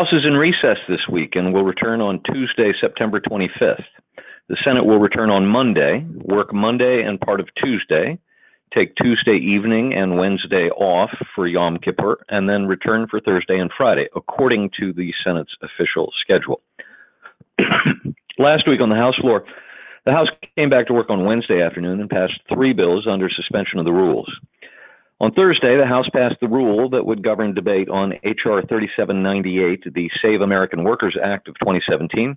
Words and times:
House 0.00 0.12
is 0.12 0.26
in 0.26 0.34
recess 0.34 0.78
this 0.88 1.06
week 1.08 1.36
and 1.36 1.54
will 1.54 1.62
return 1.62 2.00
on 2.00 2.20
Tuesday, 2.24 2.72
September 2.80 3.20
25th. 3.20 3.84
The 4.48 4.56
Senate 4.64 4.84
will 4.84 4.98
return 4.98 5.30
on 5.30 5.46
Monday, 5.46 6.04
work 6.16 6.52
Monday 6.52 7.04
and 7.04 7.20
part 7.20 7.38
of 7.38 7.46
Tuesday, 7.62 8.18
take 8.74 8.96
Tuesday 8.96 9.36
evening 9.36 9.94
and 9.94 10.18
Wednesday 10.18 10.68
off 10.70 11.10
for 11.32 11.46
Yom 11.46 11.78
Kippur, 11.78 12.18
and 12.28 12.48
then 12.48 12.66
return 12.66 13.06
for 13.08 13.20
Thursday 13.20 13.56
and 13.56 13.70
Friday, 13.76 14.08
according 14.16 14.70
to 14.80 14.92
the 14.92 15.12
Senate's 15.24 15.54
official 15.62 16.10
schedule. 16.20 16.60
Last 18.36 18.66
week 18.66 18.80
on 18.80 18.88
the 18.88 18.96
House 18.96 19.16
floor, 19.20 19.44
the 20.06 20.12
House 20.12 20.26
came 20.56 20.70
back 20.70 20.88
to 20.88 20.92
work 20.92 21.08
on 21.08 21.24
Wednesday 21.24 21.62
afternoon 21.62 22.00
and 22.00 22.10
passed 22.10 22.40
three 22.52 22.72
bills 22.72 23.06
under 23.08 23.30
suspension 23.30 23.78
of 23.78 23.84
the 23.84 23.92
rules. 23.92 24.28
On 25.20 25.32
Thursday, 25.32 25.76
the 25.76 25.86
House 25.86 26.08
passed 26.12 26.40
the 26.40 26.48
rule 26.48 26.90
that 26.90 27.06
would 27.06 27.22
govern 27.22 27.54
debate 27.54 27.88
on 27.88 28.14
H.R. 28.24 28.62
3798, 28.62 29.94
the 29.94 30.10
Save 30.20 30.40
American 30.40 30.82
Workers 30.82 31.16
Act 31.22 31.46
of 31.46 31.54
2017, 31.60 32.34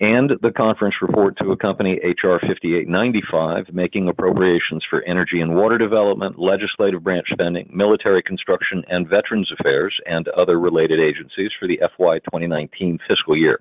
and 0.00 0.30
the 0.40 0.52
conference 0.52 0.94
report 1.02 1.36
to 1.38 1.50
accompany 1.50 1.98
H.R. 2.04 2.38
5895, 2.38 3.74
making 3.74 4.08
appropriations 4.08 4.84
for 4.88 5.02
energy 5.02 5.40
and 5.40 5.56
water 5.56 5.76
development, 5.76 6.38
legislative 6.38 7.02
branch 7.02 7.26
spending, 7.32 7.68
military 7.74 8.22
construction, 8.22 8.84
and 8.88 9.08
veterans 9.08 9.50
affairs, 9.58 9.94
and 10.06 10.28
other 10.28 10.60
related 10.60 11.00
agencies 11.00 11.50
for 11.58 11.66
the 11.66 11.80
FY 11.98 12.20
2019 12.20 13.00
fiscal 13.08 13.36
year. 13.36 13.60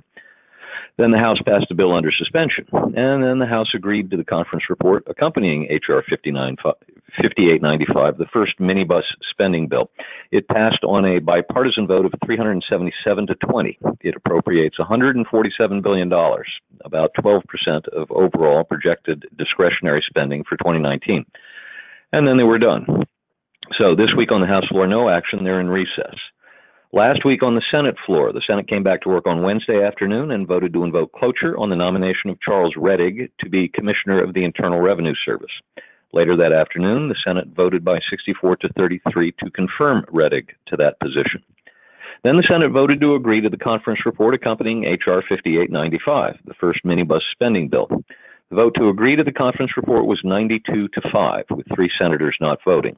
Then 0.98 1.10
the 1.12 1.18
House 1.18 1.40
passed 1.44 1.72
a 1.72 1.76
bill 1.76 1.96
under 1.96 2.12
suspension, 2.12 2.68
and 2.72 3.24
then 3.24 3.40
the 3.40 3.48
House 3.48 3.72
agreed 3.74 4.12
to 4.12 4.18
the 4.18 4.24
conference 4.24 4.66
report 4.70 5.04
accompanying 5.08 5.66
H.R. 5.72 6.04
5895, 7.18 8.18
the 8.18 8.26
first 8.32 8.60
minibus 8.60 9.04
spending 9.30 9.68
bill. 9.68 9.90
It 10.32 10.48
passed 10.48 10.84
on 10.84 11.06
a 11.06 11.20
bipartisan 11.20 11.88
vote 11.88 12.06
of 12.06 12.14
377 12.26 13.28
to 13.28 13.36
20. 13.36 13.80
It 14.02 14.16
appropriates 14.16 14.78
$147 14.78 15.82
billion, 15.82 16.12
about 16.84 17.12
12% 17.20 17.88
of 17.90 18.12
overall 18.12 18.64
projected 18.64 19.26
discretionary 19.38 20.04
spending 20.08 20.44
for 20.44 20.58
2019. 20.58 21.26
And 22.12 22.28
then 22.28 22.38
they 22.38 22.44
were 22.44 22.60
done. 22.60 22.86
So 23.78 23.96
this 23.96 24.14
week 24.18 24.32
on 24.32 24.42
the 24.42 24.48
House 24.48 24.68
floor, 24.68 24.88
no 24.88 25.10
action. 25.10 25.44
They're 25.44 25.62
in 25.62 25.70
recess. 25.70 26.16
Last 26.92 27.24
week 27.24 27.44
on 27.44 27.54
the 27.54 27.62
Senate 27.70 27.96
floor, 28.04 28.34
the 28.34 28.42
Senate 28.48 28.68
came 28.68 28.82
back 28.82 29.02
to 29.02 29.10
work 29.10 29.28
on 29.28 29.44
Wednesday 29.44 29.84
afternoon 29.84 30.32
and 30.32 30.48
voted 30.48 30.74
to 30.74 30.84
invoke 30.84 31.12
cloture 31.12 31.56
on 31.56 31.70
the 31.70 31.76
nomination 31.76 32.32
of 32.32 32.42
Charles 32.42 32.74
Rettig 32.76 33.30
to 33.42 33.50
be 33.50 33.68
Commissioner 33.68 34.24
of 34.24 34.34
the 34.34 34.44
Internal 34.44 34.82
Revenue 34.82 35.14
Service. 35.24 35.52
Later 36.12 36.36
that 36.38 36.54
afternoon, 36.54 37.10
the 37.10 37.16
Senate 37.24 37.50
voted 37.56 37.86
by 37.86 38.00
64 38.10 38.58
to 38.58 38.70
33 38.76 39.32
to 39.44 39.52
confirm 39.52 40.06
Rettig 40.12 40.50
to 40.68 40.78
that 40.78 41.00
position. 41.00 41.44
Then 42.24 42.36
the 42.36 42.48
Senate 42.50 42.72
voted 42.72 43.00
to 43.02 43.16
agree 43.16 43.42
to 43.42 43.50
the 43.50 43.58
conference 43.58 44.06
report 44.06 44.34
accompanying 44.34 44.86
H.R. 44.86 45.22
5895, 45.22 46.40
the 46.46 46.54
first 46.56 46.84
minibus 46.84 47.22
spending 47.32 47.70
bill. 47.70 47.88
The 48.50 48.56
vote 48.56 48.74
to 48.76 48.90
agree 48.90 49.16
to 49.16 49.24
the 49.24 49.32
conference 49.32 49.78
report 49.78 50.06
was 50.06 50.20
92 50.24 50.88
to 50.88 51.02
5, 51.14 51.46
with 51.52 51.68
three 51.74 51.92
senators 52.00 52.36
not 52.42 52.58
voting. 52.66 52.98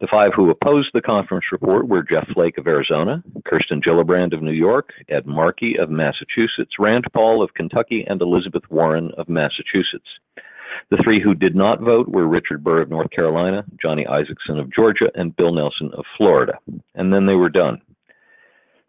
The 0.00 0.08
five 0.08 0.30
who 0.34 0.48
opposed 0.48 0.90
the 0.94 1.02
conference 1.02 1.46
report 1.50 1.88
were 1.88 2.04
Jeff 2.04 2.26
Flake 2.32 2.56
of 2.56 2.66
Arizona, 2.68 3.22
Kirsten 3.44 3.82
Gillibrand 3.82 4.32
of 4.32 4.42
New 4.42 4.52
York, 4.52 4.92
Ed 5.08 5.26
Markey 5.26 5.76
of 5.76 5.90
Massachusetts, 5.90 6.78
Rand 6.78 7.04
Paul 7.12 7.42
of 7.42 7.54
Kentucky, 7.54 8.06
and 8.08 8.22
Elizabeth 8.22 8.62
Warren 8.70 9.10
of 9.18 9.28
Massachusetts. 9.28 10.08
The 10.90 10.98
three 11.02 11.20
who 11.22 11.34
did 11.34 11.54
not 11.54 11.80
vote 11.80 12.08
were 12.08 12.26
Richard 12.26 12.64
Burr 12.64 12.82
of 12.82 12.90
North 12.90 13.10
Carolina, 13.10 13.64
Johnny 13.80 14.04
Isakson 14.04 14.60
of 14.60 14.72
Georgia, 14.72 15.10
and 15.14 15.36
Bill 15.36 15.52
Nelson 15.52 15.90
of 15.94 16.04
Florida. 16.16 16.58
And 16.94 17.12
then 17.12 17.26
they 17.26 17.34
were 17.34 17.50
done. 17.50 17.80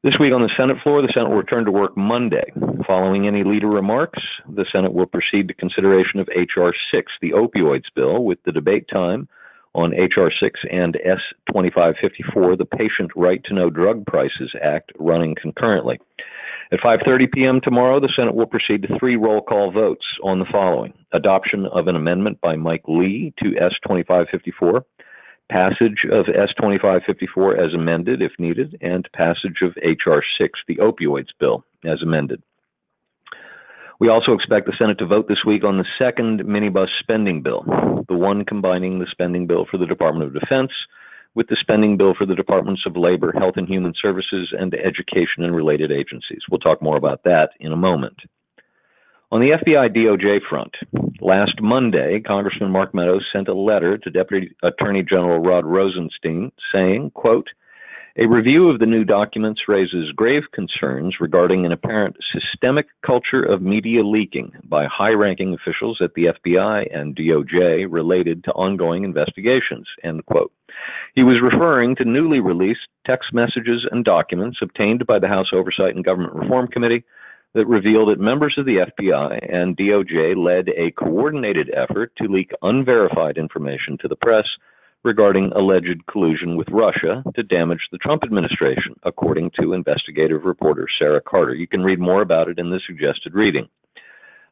This 0.01 0.17
week 0.17 0.31
on 0.33 0.41
the 0.41 0.49
Senate 0.55 0.77
floor, 0.81 1.01
the 1.01 1.11
Senate 1.13 1.27
will 1.27 1.35
return 1.35 1.65
to 1.65 1.71
work 1.71 1.97
Monday. 1.97 2.53
Following 2.87 3.27
any 3.27 3.43
leader 3.43 3.67
remarks, 3.67 4.19
the 4.47 4.65
Senate 4.71 4.93
will 4.93 5.05
proceed 5.05 5.49
to 5.49 5.53
consideration 5.53 6.21
of 6.21 6.29
H.R. 6.33 6.73
6, 6.93 7.11
the 7.21 7.31
opioids 7.31 7.93
bill, 7.93 8.23
with 8.23 8.41
the 8.45 8.53
debate 8.53 8.85
time 8.87 9.27
on 9.75 9.93
H.R. 9.93 10.31
6 10.31 10.59
and 10.71 10.95
S 11.03 11.19
2554, 11.49 12.55
the 12.55 12.63
Patient 12.63 13.11
Right 13.13 13.43
to 13.43 13.53
Know 13.53 13.69
Drug 13.69 14.05
Prices 14.05 14.53
Act, 14.63 14.93
running 14.97 15.35
concurrently. 15.35 15.99
At 16.71 16.81
5:30 16.81 17.31
p.m. 17.31 17.61
tomorrow, 17.61 17.99
the 17.99 18.13
Senate 18.15 18.35
will 18.35 18.45
proceed 18.45 18.83
to 18.83 18.99
three 18.99 19.15
roll 19.15 19.41
call 19.41 19.71
votes 19.71 20.05
on 20.23 20.37
the 20.37 20.45
following: 20.45 20.93
adoption 21.13 21.65
of 21.65 21.87
an 21.87 21.95
amendment 21.95 22.39
by 22.41 22.55
Mike 22.57 22.83
Lee 22.87 23.33
to 23.39 23.57
S 23.57 23.73
2554, 23.81 24.85
passage 25.49 26.05
of 26.11 26.29
S 26.29 26.49
2554 26.57 27.57
as 27.57 27.73
amended 27.73 28.21
if 28.21 28.33
needed, 28.37 28.77
and 28.81 29.09
passage 29.13 29.63
of 29.63 29.75
H.R. 29.81 30.23
6, 30.37 30.59
the 30.67 30.75
opioids 30.75 31.29
bill, 31.39 31.65
as 31.85 32.03
amended. 32.03 32.43
We 33.99 34.09
also 34.09 34.33
expect 34.33 34.67
the 34.67 34.77
Senate 34.77 34.99
to 34.99 35.07
vote 35.07 35.27
this 35.27 35.43
week 35.43 35.63
on 35.63 35.79
the 35.79 35.85
second 35.97 36.41
minibus 36.41 36.89
spending 36.99 37.41
bill, 37.41 37.63
the 38.07 38.15
one 38.15 38.45
combining 38.45 38.99
the 38.99 39.07
spending 39.09 39.47
bill 39.47 39.65
for 39.65 39.79
the 39.79 39.87
Department 39.87 40.27
of 40.27 40.39
Defense 40.39 40.71
with 41.39 41.47
the 41.47 41.55
spending 41.57 41.95
bill 41.95 42.13
for 42.13 42.25
the 42.25 42.35
Departments 42.35 42.81
of 42.85 42.97
Labor, 42.97 43.31
Health 43.31 43.53
and 43.55 43.65
Human 43.65 43.93
Services, 43.95 44.53
and 44.59 44.73
Education 44.73 45.45
and 45.45 45.55
related 45.55 45.89
agencies. 45.89 46.41
We'll 46.51 46.59
talk 46.59 46.81
more 46.81 46.97
about 46.97 47.23
that 47.23 47.51
in 47.61 47.71
a 47.71 47.77
moment. 47.77 48.17
On 49.31 49.39
the 49.39 49.51
FBI 49.51 49.95
DOJ 49.95 50.41
front, 50.49 50.75
last 51.21 51.61
Monday, 51.61 52.19
Congressman 52.19 52.71
Mark 52.71 52.93
Meadows 52.93 53.25
sent 53.31 53.47
a 53.47 53.53
letter 53.53 53.97
to 53.97 54.09
Deputy 54.09 54.53
Attorney 54.63 55.01
General 55.01 55.39
Rod 55.39 55.65
Rosenstein 55.65 56.51
saying, 56.73 57.11
quote, 57.11 57.47
a 58.19 58.27
review 58.27 58.69
of 58.69 58.79
the 58.79 58.85
new 58.85 59.05
documents 59.05 59.61
raises 59.69 60.11
grave 60.11 60.43
concerns 60.51 61.21
regarding 61.21 61.65
an 61.65 61.71
apparent 61.71 62.17
systemic 62.33 62.87
culture 63.05 63.41
of 63.41 63.61
media 63.61 64.03
leaking 64.03 64.51
by 64.65 64.85
high 64.87 65.11
ranking 65.11 65.53
officials 65.53 65.99
at 66.01 66.13
the 66.15 66.25
FBI 66.25 66.93
and 66.93 67.15
DOJ 67.15 67.87
related 67.89 68.43
to 68.43 68.51
ongoing 68.51 69.05
investigations. 69.05 69.87
He 71.15 71.23
was 71.23 71.41
referring 71.41 71.95
to 71.95 72.03
newly 72.03 72.41
released 72.41 72.89
text 73.07 73.33
messages 73.33 73.87
and 73.89 74.03
documents 74.03 74.59
obtained 74.61 75.07
by 75.07 75.19
the 75.19 75.29
House 75.29 75.51
Oversight 75.53 75.95
and 75.95 76.03
Government 76.03 76.33
Reform 76.33 76.67
Committee 76.67 77.05
that 77.53 77.67
revealed 77.67 78.09
that 78.09 78.19
members 78.19 78.55
of 78.57 78.65
the 78.65 78.85
FBI 78.99 79.47
and 79.49 79.77
DOJ 79.77 80.35
led 80.35 80.67
a 80.75 80.91
coordinated 80.91 81.71
effort 81.73 82.11
to 82.17 82.27
leak 82.27 82.51
unverified 82.63 83.37
information 83.37 83.97
to 84.01 84.09
the 84.09 84.17
press 84.17 84.45
regarding 85.03 85.51
alleged 85.53 86.05
collusion 86.07 86.57
with 86.57 86.67
Russia 86.69 87.23
to 87.35 87.43
damage 87.43 87.87
the 87.91 87.97
Trump 87.97 88.23
administration, 88.23 88.95
according 89.03 89.51
to 89.59 89.73
investigative 89.73 90.43
reporter 90.43 90.87
Sarah 90.97 91.21
Carter. 91.21 91.55
You 91.55 91.67
can 91.67 91.83
read 91.83 91.99
more 91.99 92.21
about 92.21 92.49
it 92.49 92.59
in 92.59 92.69
the 92.69 92.81
suggested 92.85 93.33
reading. 93.33 93.67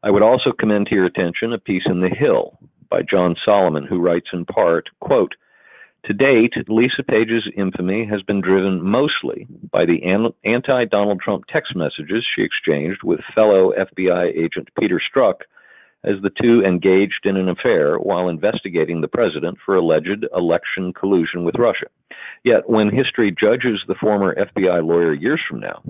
I 0.03 0.09
would 0.09 0.24
also 0.24 0.52
commend 0.52 0.88
to 0.88 0.96
your 0.96 1.06
attention 1.06 1.53
a 1.53 1.58
piece 1.58 1.84
in 1.85 2.02
The 2.02 2.09
Hill 2.09 2.58
by 2.90 3.02
John 3.02 3.35
Solomon, 3.44 3.85
who 3.85 4.00
writes 4.00 4.30
in 4.31 4.46
part, 4.46 4.90
quote, 5.02 5.34
to 6.06 6.13
date, 6.13 6.53
Lisa 6.69 7.03
Page's 7.03 7.50
infamy 7.58 8.06
has 8.06 8.22
been 8.22 8.40
driven 8.40 8.81
mostly 8.81 9.46
by 9.72 9.85
the 9.85 10.02
anti 10.46 10.85
Donald 10.85 11.19
Trump 11.19 11.46
text 11.52 11.75
messages 11.75 12.25
she 12.34 12.44
exchanged 12.44 13.03
with 13.03 13.19
fellow 13.35 13.74
FBI 13.74 14.34
agent 14.34 14.69
Peter 14.79 15.02
Strzok 15.02 15.41
as 16.03 16.16
the 16.22 16.31
two 16.41 16.62
engaged 16.63 17.25
in 17.25 17.38
an 17.38 17.50
affair 17.50 17.97
while 17.97 18.30
investigating 18.30 19.02
the 19.02 19.08
president 19.08 19.58
for 19.66 19.75
alleged 19.75 20.25
election 20.35 20.94
collusion 20.94 21.44
with 21.44 21.56
Russia. 21.56 21.88
Yet, 22.44 22.69
when 22.69 22.90
history 22.90 23.31
judges 23.38 23.81
the 23.88 23.96
former 23.96 24.35
FBI 24.35 24.85
lawyer 24.85 25.13
years 25.13 25.41
from 25.47 25.59
now, 25.59 25.81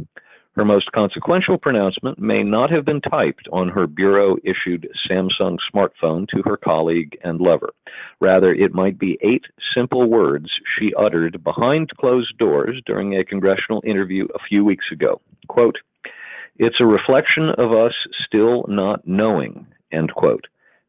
her 0.57 0.65
most 0.65 0.91
consequential 0.91 1.59
pronouncement 1.59 2.17
may 2.17 2.41
not 2.41 2.71
have 2.71 2.83
been 2.83 2.99
typed 2.99 3.47
on 3.53 3.69
her 3.69 3.85
bureau 3.85 4.37
issued 4.43 4.89
Samsung 5.07 5.57
smartphone 5.71 6.27
to 6.29 6.41
her 6.45 6.57
colleague 6.57 7.15
and 7.23 7.39
lover. 7.39 7.75
Rather, 8.19 8.51
it 8.51 8.73
might 8.73 8.97
be 8.97 9.19
eight 9.21 9.45
simple 9.75 10.09
words 10.09 10.49
she 10.75 10.95
uttered 10.97 11.43
behind 11.43 11.91
closed 11.99 12.35
doors 12.39 12.81
during 12.87 13.15
a 13.15 13.23
congressional 13.23 13.83
interview 13.85 14.27
a 14.33 14.39
few 14.49 14.65
weeks 14.65 14.85
ago. 14.91 15.21
Quote, 15.47 15.77
It's 16.57 16.81
a 16.81 16.87
reflection 16.87 17.51
of 17.59 17.71
us 17.71 17.93
still 18.25 18.65
not 18.67 19.07
knowing 19.07 19.67
End 19.91 20.13
quote. 20.13 20.45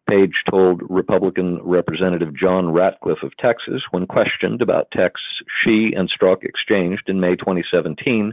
Page 0.08 0.42
told 0.50 0.80
Republican 0.88 1.60
Representative 1.62 2.34
John 2.34 2.70
Ratcliffe 2.70 3.22
of 3.22 3.36
Texas 3.36 3.82
when 3.90 4.06
questioned 4.06 4.62
about 4.62 4.90
texts 4.90 5.42
she 5.62 5.92
and 5.94 6.10
Strzok 6.10 6.44
exchanged 6.44 7.08
in 7.08 7.20
May 7.20 7.36
2017 7.36 8.32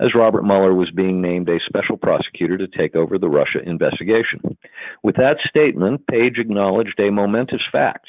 as 0.00 0.14
Robert 0.14 0.44
Mueller 0.44 0.74
was 0.74 0.90
being 0.90 1.20
named 1.20 1.48
a 1.48 1.60
special 1.66 1.96
prosecutor 1.96 2.58
to 2.58 2.66
take 2.66 2.96
over 2.96 3.18
the 3.18 3.28
Russia 3.28 3.60
investigation. 3.64 4.40
With 5.02 5.16
that 5.16 5.36
statement, 5.46 6.06
Page 6.06 6.38
acknowledged 6.38 6.98
a 6.98 7.10
momentous 7.10 7.62
fact. 7.70 8.06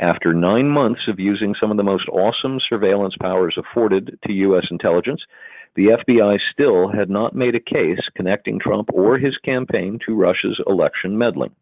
After 0.00 0.32
nine 0.32 0.68
months 0.68 1.02
of 1.08 1.20
using 1.20 1.54
some 1.60 1.70
of 1.70 1.76
the 1.76 1.82
most 1.82 2.08
awesome 2.08 2.58
surveillance 2.66 3.14
powers 3.20 3.56
afforded 3.58 4.18
to 4.26 4.32
U.S. 4.32 4.66
intelligence, 4.70 5.20
the 5.76 5.96
FBI 6.06 6.38
still 6.52 6.88
had 6.88 7.10
not 7.10 7.34
made 7.34 7.54
a 7.54 7.60
case 7.60 8.00
connecting 8.16 8.58
Trump 8.58 8.90
or 8.92 9.18
his 9.18 9.36
campaign 9.38 9.98
to 10.06 10.14
Russia's 10.14 10.60
election 10.66 11.16
meddling. 11.16 11.54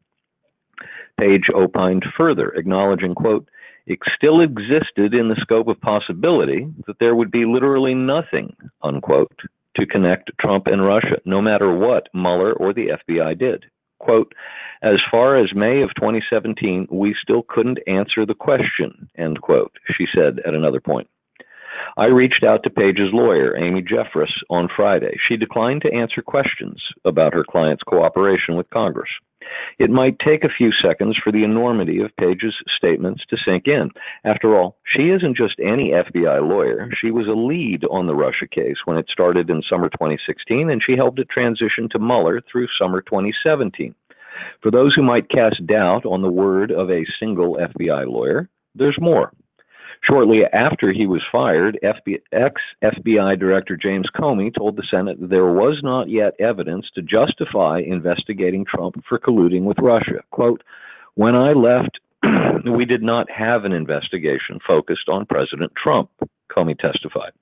Page 1.18 1.48
opined 1.54 2.04
further, 2.16 2.50
acknowledging, 2.50 3.14
quote, 3.14 3.48
it 3.86 3.98
still 4.14 4.40
existed 4.40 5.14
in 5.14 5.28
the 5.28 5.40
scope 5.40 5.66
of 5.66 5.80
possibility 5.80 6.68
that 6.86 6.98
there 7.00 7.16
would 7.16 7.30
be 7.30 7.44
literally 7.46 7.94
nothing, 7.94 8.54
unquote, 8.82 9.32
to 9.76 9.86
connect 9.86 10.30
Trump 10.38 10.66
and 10.66 10.84
Russia, 10.84 11.20
no 11.24 11.40
matter 11.40 11.74
what 11.74 12.08
Mueller 12.12 12.52
or 12.52 12.72
the 12.72 12.88
FBI 13.08 13.38
did. 13.38 13.64
Quote, 13.98 14.34
as 14.82 14.98
far 15.10 15.36
as 15.36 15.54
May 15.54 15.82
of 15.82 15.94
2017, 15.96 16.86
we 16.90 17.16
still 17.20 17.42
couldn't 17.48 17.80
answer 17.86 18.24
the 18.24 18.34
question, 18.34 19.08
end 19.16 19.40
quote, 19.40 19.72
she 19.96 20.06
said 20.14 20.38
at 20.46 20.54
another 20.54 20.80
point. 20.80 21.08
I 21.96 22.06
reached 22.06 22.44
out 22.44 22.62
to 22.62 22.70
Page's 22.70 23.12
lawyer, 23.12 23.56
Amy 23.56 23.82
Jeffress, 23.82 24.32
on 24.50 24.68
Friday. 24.74 25.16
She 25.26 25.36
declined 25.36 25.82
to 25.82 25.94
answer 25.94 26.22
questions 26.22 26.82
about 27.04 27.34
her 27.34 27.44
client's 27.44 27.82
cooperation 27.82 28.56
with 28.56 28.70
Congress. 28.70 29.10
It 29.78 29.90
might 29.90 30.18
take 30.18 30.44
a 30.44 30.48
few 30.56 30.72
seconds 30.72 31.16
for 31.16 31.32
the 31.32 31.44
enormity 31.44 32.00
of 32.00 32.16
Page's 32.16 32.54
statements 32.76 33.24
to 33.30 33.36
sink 33.44 33.66
in. 33.66 33.90
After 34.24 34.56
all, 34.56 34.76
she 34.84 35.10
isn't 35.10 35.36
just 35.36 35.58
any 35.60 35.90
FBI 35.90 36.46
lawyer. 36.46 36.90
She 37.00 37.10
was 37.10 37.26
a 37.26 37.32
lead 37.32 37.84
on 37.90 38.06
the 38.06 38.14
Russia 38.14 38.46
case 38.46 38.76
when 38.84 38.98
it 38.98 39.08
started 39.10 39.48
in 39.48 39.62
summer 39.62 39.88
2016, 39.88 40.70
and 40.70 40.82
she 40.84 40.96
helped 40.96 41.18
it 41.18 41.28
transition 41.30 41.88
to 41.90 41.98
Mueller 41.98 42.40
through 42.40 42.68
summer 42.78 43.00
2017. 43.00 43.94
For 44.62 44.70
those 44.70 44.94
who 44.94 45.02
might 45.02 45.30
cast 45.30 45.66
doubt 45.66 46.04
on 46.04 46.22
the 46.22 46.30
word 46.30 46.70
of 46.70 46.90
a 46.90 47.06
single 47.18 47.56
FBI 47.56 48.06
lawyer, 48.06 48.48
there's 48.74 48.98
more. 49.00 49.32
Shortly 50.02 50.42
after 50.52 50.92
he 50.92 51.06
was 51.06 51.22
fired, 51.30 51.78
ex 51.82 52.60
FBI 52.82 53.38
Director 53.38 53.76
James 53.76 54.08
Comey 54.14 54.54
told 54.54 54.76
the 54.76 54.86
Senate 54.90 55.16
there 55.20 55.52
was 55.52 55.80
not 55.82 56.08
yet 56.08 56.34
evidence 56.38 56.86
to 56.94 57.02
justify 57.02 57.80
investigating 57.80 58.64
Trump 58.64 59.02
for 59.08 59.18
colluding 59.18 59.64
with 59.64 59.78
Russia. 59.80 60.22
Quote, 60.30 60.62
when 61.14 61.34
I 61.34 61.52
left, 61.52 61.98
we 62.70 62.84
did 62.84 63.02
not 63.02 63.30
have 63.30 63.64
an 63.64 63.72
investigation 63.72 64.58
focused 64.66 65.08
on 65.08 65.26
President 65.26 65.72
Trump, 65.82 66.10
Comey 66.50 66.78
testified. 66.78 67.32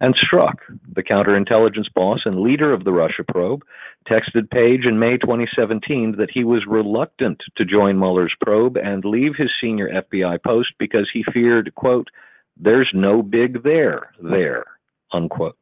And 0.00 0.14
Strzok, 0.16 0.54
the 0.94 1.02
counterintelligence 1.02 1.92
boss 1.94 2.20
and 2.24 2.40
leader 2.40 2.72
of 2.72 2.84
the 2.84 2.92
Russia 2.92 3.22
probe, 3.26 3.62
texted 4.08 4.50
Page 4.50 4.86
in 4.86 4.98
May 4.98 5.18
2017 5.18 6.14
that 6.16 6.30
he 6.32 6.42
was 6.42 6.64
reluctant 6.66 7.42
to 7.56 7.64
join 7.66 7.98
Mueller's 7.98 8.34
probe 8.40 8.78
and 8.78 9.04
leave 9.04 9.32
his 9.36 9.50
senior 9.60 9.90
FBI 9.90 10.42
post 10.42 10.70
because 10.78 11.10
he 11.12 11.22
feared, 11.34 11.74
quote, 11.74 12.08
there's 12.56 12.90
no 12.94 13.22
big 13.22 13.62
there, 13.62 14.10
there, 14.22 14.64
unquote. 15.12 15.56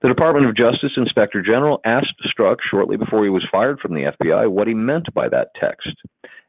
The 0.00 0.08
Department 0.08 0.46
of 0.46 0.56
Justice 0.56 0.92
Inspector 0.96 1.40
General 1.42 1.80
asked 1.84 2.14
Strzok 2.24 2.56
shortly 2.68 2.96
before 2.96 3.22
he 3.24 3.30
was 3.30 3.46
fired 3.52 3.80
from 3.80 3.94
the 3.94 4.10
FBI 4.20 4.50
what 4.50 4.66
he 4.66 4.74
meant 4.74 5.12
by 5.12 5.28
that 5.28 5.48
text 5.60 5.94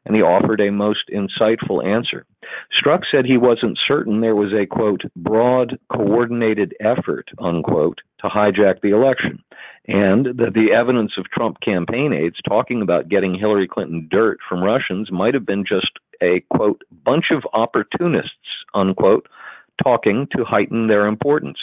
and 0.06 0.16
he 0.16 0.22
offered 0.22 0.60
a 0.60 0.70
most 0.70 1.10
insightful 1.12 1.84
answer. 1.84 2.24
Strzok 2.72 3.02
said 3.10 3.24
he 3.24 3.36
wasn't 3.36 3.78
certain 3.86 4.20
there 4.20 4.36
was 4.36 4.52
a 4.52 4.66
quote, 4.66 5.02
broad, 5.14 5.78
coordinated 5.92 6.74
effort, 6.80 7.28
unquote, 7.38 8.00
to 8.20 8.28
hijack 8.28 8.80
the 8.80 8.90
election, 8.90 9.42
and 9.86 10.26
that 10.38 10.54
the 10.54 10.72
evidence 10.72 11.12
of 11.18 11.30
Trump 11.30 11.60
campaign 11.60 12.12
aides 12.12 12.38
talking 12.48 12.82
about 12.82 13.08
getting 13.08 13.34
Hillary 13.34 13.68
Clinton 13.68 14.08
dirt 14.10 14.38
from 14.48 14.62
Russians 14.62 15.10
might 15.10 15.34
have 15.34 15.46
been 15.46 15.64
just 15.64 15.90
a 16.22 16.40
quote, 16.50 16.82
bunch 17.04 17.26
of 17.30 17.44
opportunists, 17.52 18.34
unquote, 18.74 19.28
talking 19.82 20.28
to 20.36 20.44
heighten 20.44 20.86
their 20.86 21.06
importance. 21.06 21.58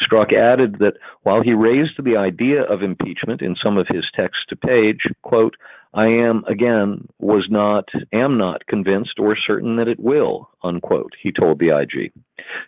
Strzok 0.00 0.32
added 0.32 0.78
that 0.80 0.94
while 1.22 1.42
he 1.42 1.52
raised 1.52 2.02
the 2.02 2.16
idea 2.16 2.62
of 2.62 2.82
impeachment 2.82 3.42
in 3.42 3.56
some 3.62 3.78
of 3.78 3.86
his 3.88 4.04
texts 4.14 4.44
to 4.48 4.56
Page, 4.56 5.08
quote, 5.22 5.56
I 5.94 6.08
am, 6.08 6.44
again, 6.46 7.08
was 7.18 7.46
not, 7.48 7.88
am 8.12 8.36
not 8.36 8.66
convinced 8.66 9.18
or 9.18 9.34
certain 9.34 9.76
that 9.76 9.88
it 9.88 9.98
will, 9.98 10.50
unquote, 10.62 11.12
he 11.22 11.32
told 11.32 11.58
the 11.58 11.76
IG. 11.76 12.12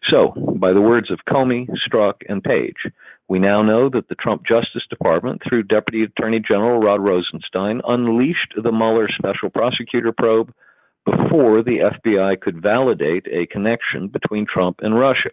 So, 0.09 0.33
by 0.57 0.73
the 0.73 0.81
words 0.81 1.11
of 1.11 1.21
Comey, 1.29 1.69
Strzok, 1.87 2.15
and 2.29 2.43
Page, 2.43 2.91
we 3.29 3.39
now 3.39 3.63
know 3.63 3.91
that 3.91 4.09
the 4.09 4.15
Trump 4.15 4.47
Justice 4.47 4.87
Department, 4.89 5.43
through 5.47 5.65
Deputy 5.65 6.05
Attorney 6.05 6.41
General 6.41 6.81
Rod 6.81 7.01
Rosenstein, 7.03 7.83
unleashed 7.87 8.55
the 8.57 8.73
Mueller 8.73 9.09
special 9.09 9.51
prosecutor 9.51 10.13
probe 10.13 10.55
before 11.11 11.63
the 11.63 11.79
FBI 11.79 12.41
could 12.41 12.63
validate 12.63 13.27
a 13.31 13.47
connection 13.47 14.09
between 14.09 14.47
Trump 14.47 14.81
and 14.81 14.99
Russia, 14.99 15.31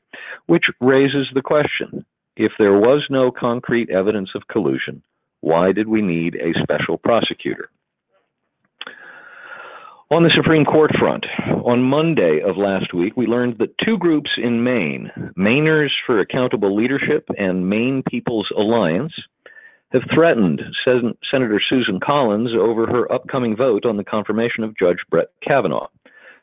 which 0.48 0.66
raises 0.80 1.28
the 1.34 1.42
question 1.42 2.06
if 2.36 2.52
there 2.60 2.74
was 2.74 3.06
no 3.10 3.32
concrete 3.32 3.90
evidence 3.90 4.30
of 4.36 4.48
collusion, 4.48 5.02
why 5.42 5.72
did 5.72 5.88
we 5.88 6.02
need 6.02 6.36
a 6.36 6.60
special 6.62 6.98
prosecutor? 6.98 7.70
On 10.12 10.24
the 10.24 10.32
Supreme 10.36 10.66
Court 10.66 10.92
front, 11.00 11.26
on 11.66 11.82
Monday 11.82 12.40
of 12.46 12.58
last 12.58 12.94
week, 12.94 13.18
we 13.18 13.26
learned 13.26 13.58
that 13.58 13.78
two 13.84 13.98
groups 13.98 14.30
in 14.38 14.64
Maine, 14.64 15.12
Mainers 15.38 15.90
for 16.06 16.20
Accountable 16.20 16.76
Leadership 16.76 17.28
and 17.38 17.70
Maine 17.70 18.04
People's 18.08 18.48
Alliance, 18.56 19.14
have 19.96 20.10
threatened 20.14 20.62
Sen- 20.84 21.18
Senator 21.32 21.62
Susan 21.70 22.00
Collins 22.02 22.52
over 22.54 22.86
her 22.86 23.10
upcoming 23.12 23.56
vote 23.56 23.86
on 23.86 23.96
the 23.96 24.04
confirmation 24.04 24.64
of 24.64 24.78
Judge 24.78 25.00
Brett 25.10 25.30
Kavanaugh. 25.42 25.88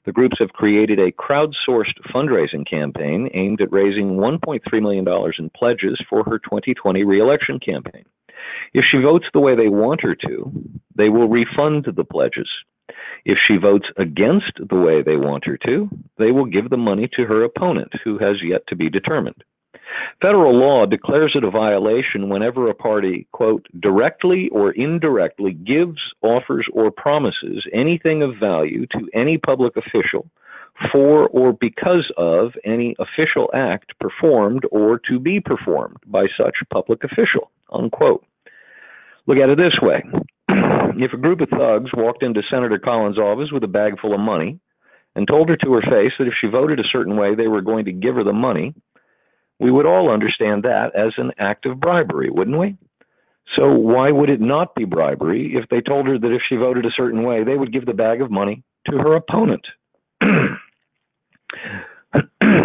The 0.07 0.13
groups 0.13 0.39
have 0.39 0.55
created 0.55 0.99
a 0.99 1.13
crowdsourced 1.13 2.01
fundraising 2.13 2.69
campaign 2.69 3.29
aimed 3.35 3.61
at 3.61 3.71
raising 3.71 4.17
$1.3 4.17 4.83
million 4.83 5.07
in 5.39 5.51
pledges 5.51 6.01
for 6.09 6.25
her 6.25 6.39
2020 6.39 7.05
reelection 7.05 7.61
campaign. 7.61 8.05
If 8.73 8.87
she 8.91 8.99
votes 8.99 9.27
the 9.33 9.41
way 9.41 9.55
they 9.55 9.69
want 9.69 10.01
her 10.01 10.15
to, 10.15 10.51
they 10.97 11.11
will 11.11 11.29
refund 11.29 11.87
the 11.95 12.05
pledges. 12.05 12.49
If 13.27 13.39
she 13.47 13.59
votes 13.59 13.87
against 13.99 14.53
the 14.69 14.77
way 14.77 15.03
they 15.03 15.17
want 15.17 15.45
her 15.45 15.59
to, 15.67 15.89
they 16.19 16.33
will 16.33 16.47
give 16.47 16.71
the 16.71 16.77
money 16.79 17.09
to 17.17 17.27
her 17.27 17.45
opponent, 17.45 17.93
who 18.03 18.19
has 18.19 18.37
yet 18.43 18.67
to 18.69 18.77
be 18.77 18.89
determined. 18.89 19.45
Federal 20.21 20.55
law 20.55 20.87
declares 20.87 21.33
it 21.35 21.45
a 21.45 21.51
violation 21.51 22.29
whenever 22.29 22.69
a 22.69 22.75
party, 22.75 23.27
quote, 23.33 23.67
directly 23.81 24.49
or 24.51 24.73
indirectly 24.73 25.53
gives, 25.53 25.99
offers, 26.23 26.67
or 26.73 26.91
promises 26.91 27.67
anything 27.73 28.23
of 28.23 28.37
value 28.39 28.87
to 28.87 29.09
any 29.15 29.39
public 29.39 29.77
official 29.77 30.27
for 30.91 31.29
or 31.29 31.53
because 31.53 32.11
of 32.17 32.53
any 32.65 32.97
official 32.99 33.51
act 33.55 33.93
performed 33.99 34.63
or 34.71 35.01
to 35.09 35.19
be 35.19 35.41
performed 35.41 35.99
by 36.07 36.27
such 36.37 36.57
public 36.73 37.05
official, 37.05 37.51
unquote. 37.73 38.25
Look 39.27 39.39
at 39.39 39.51
it 39.51 39.59
this 39.59 39.79
way. 39.81 40.03
if 40.49 41.13
a 41.13 41.19
group 41.19 41.41
of 41.41 41.51
thugs 41.51 41.91
walked 41.95 42.23
into 42.23 42.43
Senator 42.51 42.79
Collins' 42.79 43.19
office 43.19 43.53
with 43.53 43.65
a 43.65 43.69
bag 43.69 44.01
full 44.01 44.15
of 44.15 44.21
money 44.21 44.59
and 45.15 45.29
told 45.29 45.49
her 45.49 45.57
to 45.57 45.73
her 45.75 45.83
face 45.83 46.13
that 46.19 46.27
if 46.27 46.35
she 46.41 46.47
voted 46.47 46.81
a 46.81 46.89
certain 46.91 47.17
way, 47.17 47.35
they 47.35 47.49
were 47.49 47.61
going 47.61 47.85
to 47.85 47.93
give 47.93 48.15
her 48.15 48.25
the 48.25 48.33
money, 48.33 48.75
we 49.63 49.71
would 49.71 49.87
all 49.87 50.11
understand 50.11 50.65
that 50.65 50.93
as 50.97 51.13
an 51.17 51.31
act 51.39 51.65
of 51.67 51.79
bribery, 51.79 52.31
wouldn't 52.31 52.59
we? 52.59 52.77
So 53.57 53.71
why 53.71 54.11
would 54.11 54.29
it 54.29 54.41
not 54.41 54.75
be 54.75 54.85
bribery 54.85 55.55
if 55.55 55.69
they 55.69 55.81
told 55.81 56.09
her 56.09 56.19
that 56.19 56.33
if 56.33 56.43
she 56.49 56.57
voted 56.57 56.85
a 56.85 56.91
certain 56.91 57.23
way, 57.23 57.45
they 57.45 57.57
would 57.57 57.73
give 57.73 57.87
the 57.87 57.95
bag 57.95 58.21
of 58.21 58.29
money 58.31 58.65
to 58.91 58.99
her 58.99 59.15
opponent? 59.15 59.65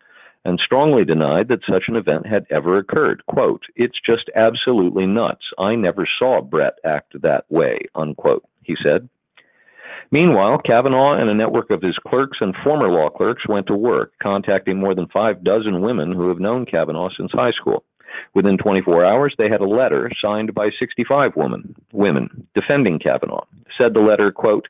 and 0.45 0.59
strongly 0.63 1.03
denied 1.03 1.49
that 1.49 1.59
such 1.69 1.83
an 1.87 1.95
event 1.95 2.25
had 2.25 2.45
ever 2.49 2.77
occurred. 2.77 3.25
Quote, 3.27 3.63
It's 3.75 3.99
just 4.05 4.29
absolutely 4.35 5.05
nuts. 5.05 5.45
I 5.57 5.75
never 5.75 6.07
saw 6.17 6.41
Brett 6.41 6.75
act 6.85 7.21
that 7.21 7.45
way, 7.49 7.79
unquote, 7.95 8.43
he 8.69 8.75
said. 8.83 9.09
Meanwhile, 10.11 10.59
Kavanaugh 10.59 11.19
and 11.19 11.29
a 11.29 11.33
network 11.33 11.69
of 11.69 11.81
his 11.81 11.97
clerks 12.07 12.37
and 12.41 12.55
former 12.63 12.89
law 12.89 13.09
clerks 13.09 13.47
went 13.47 13.67
to 13.67 13.75
work, 13.75 14.13
contacting 14.21 14.79
more 14.79 14.95
than 14.95 15.07
five 15.07 15.43
dozen 15.43 15.81
women 15.81 16.13
who 16.13 16.29
have 16.29 16.39
known 16.39 16.65
Kavanaugh 16.65 17.09
since 17.15 17.31
high 17.31 17.51
school. 17.51 17.83
Within 18.33 18.57
24 18.57 19.05
hours, 19.05 19.35
they 19.37 19.49
had 19.49 19.61
a 19.61 19.67
letter 19.67 20.11
signed 20.21 20.53
by 20.53 20.69
65 20.79 21.35
women, 21.35 21.75
women 21.93 22.47
defending 22.55 22.99
Kavanaugh. 22.99 23.45
Said 23.77 23.93
the 23.93 23.99
letter, 23.99 24.31
quote, 24.31 24.67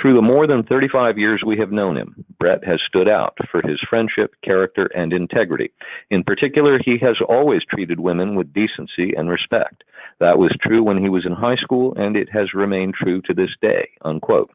through 0.00 0.14
the 0.14 0.22
more 0.22 0.46
than 0.46 0.62
35 0.62 1.18
years 1.18 1.42
we 1.44 1.58
have 1.58 1.70
known 1.70 1.96
him, 1.96 2.24
Brett 2.38 2.64
has 2.64 2.80
stood 2.86 3.08
out 3.08 3.36
for 3.50 3.60
his 3.62 3.78
friendship, 3.88 4.34
character, 4.42 4.86
and 4.94 5.12
integrity. 5.12 5.70
In 6.10 6.24
particular, 6.24 6.78
he 6.82 6.96
has 7.02 7.16
always 7.28 7.62
treated 7.68 8.00
women 8.00 8.34
with 8.34 8.54
decency 8.54 9.12
and 9.14 9.28
respect. 9.28 9.84
That 10.18 10.38
was 10.38 10.56
true 10.62 10.82
when 10.82 10.98
he 10.98 11.10
was 11.10 11.26
in 11.26 11.32
high 11.32 11.56
school, 11.56 11.94
and 11.96 12.16
it 12.16 12.28
has 12.32 12.54
remained 12.54 12.94
true 12.94 13.20
to 13.22 13.34
this 13.34 13.50
day, 13.60 13.90
unquote. 14.02 14.50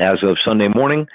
As 0.00 0.18
of 0.22 0.38
Sunday 0.44 0.68
morning, 0.68 1.06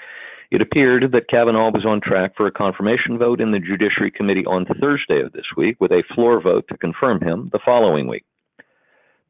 it 0.52 0.60
appeared 0.60 1.10
that 1.12 1.28
Kavanaugh 1.28 1.70
was 1.72 1.84
on 1.84 2.00
track 2.00 2.32
for 2.36 2.46
a 2.46 2.52
confirmation 2.52 3.18
vote 3.18 3.40
in 3.40 3.50
the 3.50 3.58
Judiciary 3.58 4.10
Committee 4.10 4.44
on 4.46 4.66
Thursday 4.66 5.20
of 5.20 5.32
this 5.32 5.46
week, 5.56 5.80
with 5.80 5.90
a 5.90 6.04
floor 6.14 6.40
vote 6.40 6.66
to 6.68 6.76
confirm 6.76 7.20
him 7.20 7.48
the 7.52 7.60
following 7.64 8.06
week. 8.06 8.24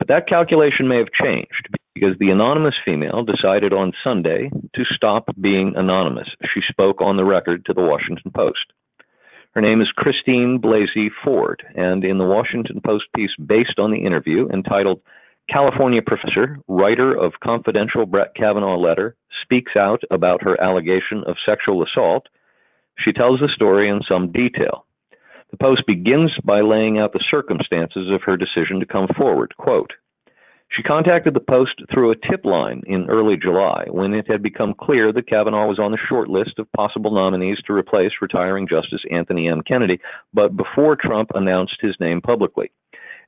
But 0.03 0.09
that 0.09 0.27
calculation 0.27 0.89
may 0.89 0.97
have 0.97 1.13
changed 1.13 1.69
because 1.95 2.19
the 2.19 2.31
anonymous 2.31 2.75
female 2.85 3.23
decided 3.23 3.73
on 3.73 3.93
Sunday 4.03 4.51
to 4.75 4.85
stop 4.97 5.29
being 5.41 5.75
anonymous. 5.77 6.27
She 6.53 6.61
spoke 6.69 7.01
on 7.01 7.17
the 7.17 7.25
record 7.25 7.65
to 7.67 7.73
the 7.73 7.83
Washington 7.83 8.33
Post. 8.35 8.73
Her 9.53 9.61
name 9.61 9.81
is 9.81 9.93
Christine 9.95 10.61
Blasey 10.61 11.07
Ford, 11.23 11.63
and 11.77 12.03
in 12.03 12.19
the 12.19 12.25
Washington 12.25 12.81
Post 12.85 13.05
piece 13.15 13.31
based 13.47 13.79
on 13.79 13.93
the 13.93 14.05
interview 14.05 14.49
entitled 14.49 15.01
California 15.49 16.03
professor, 16.05 16.59
writer 16.67 17.17
of 17.17 17.35
confidential 17.41 18.05
Brett 18.05 18.35
Kavanaugh 18.35 18.79
letter, 18.79 19.15
speaks 19.45 19.77
out 19.77 20.03
about 20.11 20.43
her 20.43 20.61
allegation 20.61 21.23
of 21.29 21.37
sexual 21.47 21.81
assault. 21.85 22.27
She 22.99 23.13
tells 23.13 23.39
the 23.39 23.49
story 23.55 23.89
in 23.89 24.01
some 24.09 24.33
detail. 24.33 24.85
The 25.53 25.59
Post 25.59 25.87
begins 25.87 26.33
by 26.45 26.63
laying 26.63 26.99
out 26.99 27.13
the 27.13 27.25
circumstances 27.31 28.11
of 28.11 28.23
her 28.23 28.37
decision 28.37 28.81
to 28.81 28.87
come 28.87 29.07
forward. 29.17 29.55
Quote, 29.59 29.93
she 30.71 30.83
contacted 30.83 31.35
the 31.35 31.41
Post 31.41 31.83
through 31.93 32.11
a 32.11 32.17
tip 32.17 32.47
line 32.47 32.83
in 32.87 33.09
early 33.11 33.37
July 33.37 33.85
when 33.91 34.15
it 34.15 34.27
had 34.27 34.43
become 34.43 34.73
clear 34.73 35.13
that 35.13 35.29
Kavanaugh 35.29 35.67
was 35.67 35.79
on 35.79 35.93
the 35.93 35.99
short 36.09 36.31
list 36.31 36.59
of 36.59 36.73
possible 36.73 37.11
nominees 37.11 37.59
to 37.67 37.75
replace 37.75 38.13
retiring 38.23 38.67
Justice 38.67 39.03
Anthony 39.11 39.49
M. 39.49 39.61
Kennedy, 39.63 40.01
but 40.33 40.57
before 40.57 40.97
Trump 40.97 41.31
announced 41.35 41.77
his 41.83 41.95
name 42.01 42.23
publicly 42.23 42.73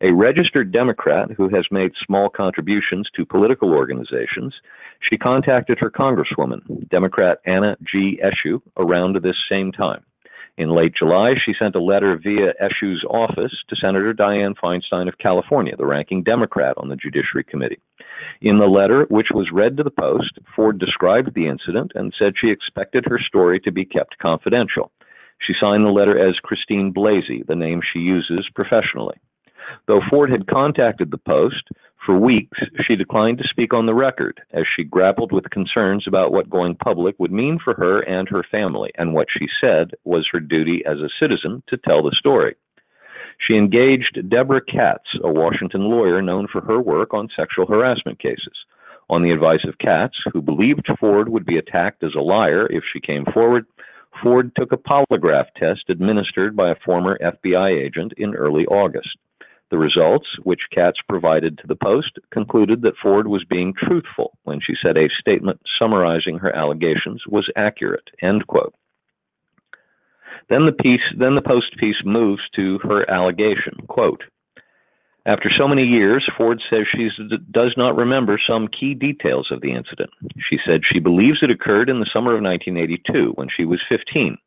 a 0.01 0.13
registered 0.13 0.73
Democrat 0.73 1.31
who 1.31 1.49
has 1.49 1.65
made 1.71 1.93
small 2.05 2.29
contributions 2.29 3.09
to 3.15 3.25
political 3.25 3.73
organizations, 3.73 4.55
she 5.01 5.17
contacted 5.17 5.79
her 5.79 5.91
Congresswoman, 5.91 6.89
Democrat 6.89 7.39
Anna 7.47 7.77
G. 7.83 8.21
Eshoo, 8.23 8.61
around 8.77 9.17
this 9.23 9.37
same 9.49 9.73
time. 9.73 10.05
In 10.57 10.71
late 10.71 10.95
July, 10.97 11.35
she 11.35 11.53
sent 11.59 11.75
a 11.75 11.83
letter 11.83 12.17
via 12.17 12.55
Eshoo's 12.63 13.05
office 13.11 13.53
to 13.69 13.77
Senator 13.77 14.15
Dianne 14.15 14.55
Feinstein 14.55 15.09
of 15.09 15.19
California, 15.19 15.75
the 15.77 15.85
ranking 15.85 16.23
Democrat 16.23 16.75
on 16.77 16.89
the 16.89 16.97
Judiciary 16.97 17.43
Committee. 17.43 17.81
In 18.41 18.59
the 18.59 18.67
letter, 18.67 19.07
which 19.11 19.29
was 19.35 19.51
read 19.53 19.77
to 19.77 19.83
the 19.83 19.91
Post, 19.91 20.39
Ford 20.55 20.79
described 20.79 21.35
the 21.35 21.49
incident 21.49 21.91
and 21.97 22.15
said 22.17 22.35
she 22.37 22.51
expected 22.51 23.05
her 23.07 23.19
story 23.19 23.59
to 23.61 23.73
be 23.73 23.85
kept 23.85 24.19
confidential. 24.19 24.93
She 25.41 25.55
signed 25.61 25.85
the 25.85 25.91
letter 25.91 26.17
as 26.17 26.37
Christine 26.37 26.93
Blasey, 26.93 27.45
the 27.45 27.57
name 27.57 27.81
she 27.83 27.99
uses 27.99 28.49
professionally. 28.55 29.17
Though 29.87 30.03
Ford 30.09 30.31
had 30.31 30.47
contacted 30.47 31.11
the 31.11 31.19
Post 31.19 31.69
for 32.05 32.19
weeks, 32.19 32.59
she 32.87 32.97
declined 32.97 33.39
to 33.39 33.49
speak 33.49 33.73
on 33.73 33.87
the 33.87 33.95
record 33.95 34.41
as 34.53 34.65
she 34.77 34.85
grappled 34.85 35.33
with 35.33 35.49
concerns 35.51 36.07
about 36.07 36.33
what 36.33 36.51
going 36.51 36.75
public 36.75 37.15
would 37.19 37.33
mean 37.33 37.59
for 37.63 37.75
her 37.75 38.01
and 38.01 38.29
her 38.29 38.45
family, 38.51 38.91
and 38.97 39.15
what 39.15 39.29
she 39.31 39.47
said 39.61 39.93
was 40.05 40.29
her 40.31 40.41
duty 40.41 40.83
as 40.87 40.99
a 40.99 41.09
citizen 41.19 41.63
to 41.69 41.77
tell 41.77 42.03
the 42.03 42.15
story. 42.19 42.55
She 43.39 43.57
engaged 43.57 44.29
Deborah 44.29 44.61
Katz, 44.61 45.09
a 45.23 45.33
Washington 45.33 45.83
lawyer 45.83 46.23
known 46.23 46.47
for 46.47 46.61
her 46.61 46.81
work 46.81 47.15
on 47.15 47.29
sexual 47.35 47.67
harassment 47.67 48.19
cases. 48.19 48.55
On 49.11 49.23
the 49.23 49.33
advice 49.33 49.65
of 49.67 49.79
Katz, 49.79 50.17
who 50.33 50.41
believed 50.41 50.87
Ford 50.99 51.29
would 51.29 51.45
be 51.45 51.59
attacked 51.59 52.03
as 52.03 52.15
a 52.15 52.21
liar 52.21 52.67
if 52.71 52.85
she 52.93 53.01
came 53.01 53.25
forward, 53.27 53.67
Ford 54.23 54.53
took 54.57 54.73
a 54.73 54.77
polygraph 54.77 55.47
test 55.57 55.85
administered 55.89 56.57
by 56.57 56.71
a 56.71 56.77
former 56.85 57.19
FBI 57.19 57.85
agent 57.85 58.13
in 58.17 58.35
early 58.35 58.65
August. 58.67 59.19
The 59.75 59.79
results, 59.79 60.29
which 60.45 60.69
Katz 60.71 61.01
provided 61.09 61.59
to 61.59 61.67
the 61.67 61.75
Post, 61.75 62.21
concluded 62.31 62.83
that 62.83 62.97
Ford 63.03 63.27
was 63.27 63.43
being 63.43 63.75
truthful 63.75 64.39
when 64.45 64.61
she 64.61 64.77
said 64.81 64.97
a 64.97 65.09
statement 65.19 65.61
summarizing 65.77 66.39
her 66.39 66.55
allegations 66.55 67.25
was 67.27 67.51
accurate. 67.57 68.09
End 68.23 68.47
quote. 68.47 68.73
Then 70.49 70.67
the 70.67 70.71
piece, 70.71 71.03
then 71.19 71.35
the 71.35 71.43
Post 71.43 71.77
piece 71.77 71.97
moves 72.05 72.43
to 72.55 72.79
her 72.85 73.11
allegation. 73.11 73.75
Quote, 73.89 74.23
after 75.27 75.51
so 75.51 75.67
many 75.67 75.83
years, 75.83 76.25
Ford 76.37 76.63
says 76.71 76.87
she 76.95 77.11
does 77.51 77.75
not 77.77 77.97
remember 77.97 78.41
some 78.47 78.69
key 78.69 78.95
details 78.95 79.49
of 79.51 79.61
the 79.61 79.73
incident. 79.73 80.11
She 80.49 80.59
said 80.65 80.83
she 80.85 81.01
believes 81.01 81.39
it 81.43 81.51
occurred 81.51 81.91
in 81.91 81.99
the 81.99 82.11
summer 82.13 82.37
of 82.37 82.45
1982 82.45 83.33
when 83.35 83.49
she 83.49 83.65
was 83.65 83.81
15 83.89 84.39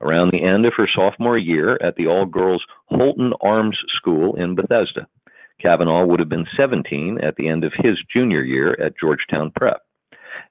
around 0.00 0.30
the 0.30 0.42
end 0.42 0.66
of 0.66 0.74
her 0.76 0.88
sophomore 0.92 1.38
year 1.38 1.78
at 1.82 1.96
the 1.96 2.06
all 2.06 2.26
girls 2.26 2.64
Holton 2.86 3.32
Arms 3.40 3.78
School 3.96 4.34
in 4.36 4.54
Bethesda. 4.54 5.06
Kavanaugh 5.60 6.04
would 6.04 6.20
have 6.20 6.28
been 6.28 6.46
17 6.56 7.18
at 7.22 7.36
the 7.36 7.48
end 7.48 7.64
of 7.64 7.72
his 7.76 7.98
junior 8.12 8.42
year 8.42 8.76
at 8.80 8.98
Georgetown 8.98 9.52
Prep. 9.56 9.80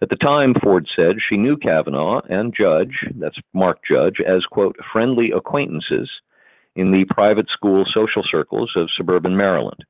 At 0.02 0.10
the 0.10 0.16
time, 0.16 0.56
Ford 0.62 0.88
said 0.96 1.18
she 1.20 1.38
knew 1.38 1.58
Kavanaugh 1.58 2.22
and 2.30 2.56
Judge, 2.56 3.06
that's 3.16 3.38
Mark 3.54 3.80
Judge, 3.88 4.22
as, 4.26 4.46
quote, 4.46 4.78
friendly 4.92 5.32
acquaintances 5.32 6.10
in 6.76 6.92
the 6.92 7.06
private 7.14 7.48
school 7.50 7.86
social 7.94 8.24
circles 8.30 8.72
of 8.76 8.90
suburban 8.96 9.38
Maryland. 9.38 9.84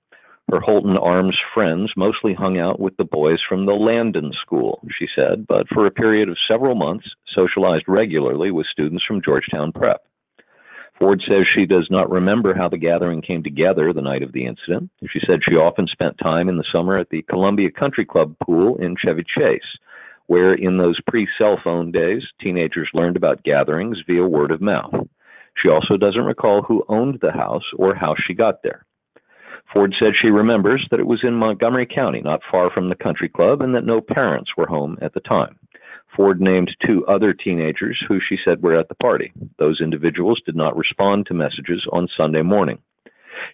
Her 0.51 0.60
Holton 0.60 0.98
Arms 0.98 1.38
friends 1.53 1.93
mostly 1.95 2.33
hung 2.33 2.60
out 2.60 2.79
with 2.79 2.98
the 2.98 3.05
boys 3.05 3.39
from 3.48 3.65
the 3.65 3.74
Landon 3.74 4.33
School, 4.41 4.86
she 5.00 5.07
said, 5.15 5.48
but 5.48 5.67
for 5.69 5.86
a 5.86 5.91
period 5.91 6.27
of 6.27 6.38
several 6.48 6.75
months 6.75 7.07
socialized 7.33 7.85
regularly 7.87 8.51
with 8.51 8.67
students 8.67 9.03
from 9.05 9.21
Georgetown 9.23 9.71
Prep. 9.71 10.01
Ford 10.99 11.21
says 11.27 11.45
she 11.53 11.65
does 11.65 11.87
not 11.89 12.09
remember 12.09 12.53
how 12.53 12.69
the 12.69 12.77
gathering 12.77 13.21
came 13.21 13.43
together 13.43 13.91
the 13.91 14.01
night 14.01 14.23
of 14.23 14.31
the 14.31 14.45
incident. 14.45 14.89
She 15.11 15.19
said 15.25 15.39
she 15.43 15.55
often 15.55 15.87
spent 15.87 16.17
time 16.17 16.47
in 16.49 16.57
the 16.57 16.63
summer 16.71 16.97
at 16.97 17.09
the 17.09 17.23
Columbia 17.23 17.71
Country 17.71 18.05
Club 18.05 18.35
pool 18.43 18.77
in 18.77 18.95
Chevy 18.95 19.23
Chase, 19.23 19.77
where 20.27 20.53
in 20.53 20.77
those 20.77 20.99
pre 21.07 21.27
cell 21.37 21.59
phone 21.63 21.91
days, 21.91 22.23
teenagers 22.39 22.89
learned 22.93 23.17
about 23.17 23.43
gatherings 23.43 23.97
via 24.07 24.25
word 24.25 24.51
of 24.51 24.61
mouth. 24.61 24.93
She 25.61 25.69
also 25.69 25.97
doesn't 25.97 26.25
recall 26.25 26.61
who 26.61 26.85
owned 26.87 27.19
the 27.21 27.31
house 27.31 27.65
or 27.77 27.95
how 27.95 28.15
she 28.15 28.33
got 28.33 28.63
there. 28.63 28.85
Ford 29.73 29.95
said 29.97 30.13
she 30.15 30.29
remembers 30.29 30.87
that 30.91 30.99
it 30.99 31.07
was 31.07 31.23
in 31.23 31.33
Montgomery 31.33 31.87
County, 31.87 32.21
not 32.21 32.41
far 32.51 32.69
from 32.69 32.89
the 32.89 32.95
country 32.95 33.29
club, 33.29 33.61
and 33.61 33.73
that 33.73 33.85
no 33.85 34.01
parents 34.01 34.51
were 34.55 34.67
home 34.67 34.97
at 35.01 35.13
the 35.13 35.19
time. 35.21 35.57
Ford 36.15 36.39
named 36.39 36.75
two 36.86 37.05
other 37.08 37.34
teenagers 37.34 38.01
who 38.08 38.20
she 38.20 38.38
said 38.43 38.62
were 38.62 38.77
at 38.77 38.89
the 38.89 38.96
party. 38.96 39.32
Those 39.58 39.82
individuals 39.82 40.41
did 40.46 40.55
not 40.55 40.77
respond 40.77 41.25
to 41.25 41.34
messages 41.34 41.86
on 41.91 42.08
Sunday 42.15 42.41
morning. 42.41 42.79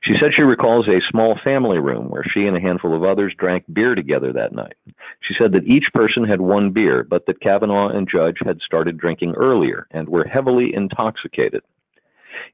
She 0.04 0.14
said 0.20 0.32
she 0.36 0.44
recalls 0.44 0.88
a 0.88 1.02
small 1.10 1.40
family 1.44 1.80
room 1.80 2.10
where 2.10 2.24
she 2.24 2.46
and 2.46 2.56
a 2.56 2.60
handful 2.60 2.96
of 2.96 3.04
others 3.04 3.34
drank 3.38 3.66
beer 3.72 3.96
together 3.96 4.32
that 4.34 4.54
night. 4.54 4.76
She 5.22 5.34
said 5.38 5.52
that 5.54 5.66
each 5.66 5.86
person 5.94 6.24
had 6.24 6.42
one 6.42 6.72
beer, 6.72 7.06
but 7.10 7.26
that 7.26 7.42
Kavanaugh 7.42 7.90
and 7.90 8.08
Judge 8.10 8.38
had 8.46 8.60
started 8.62 8.98
drinking 8.98 9.34
earlier 9.36 9.88
and 9.92 10.08
were 10.08 10.26
heavily 10.26 10.74
intoxicated. 10.74 11.64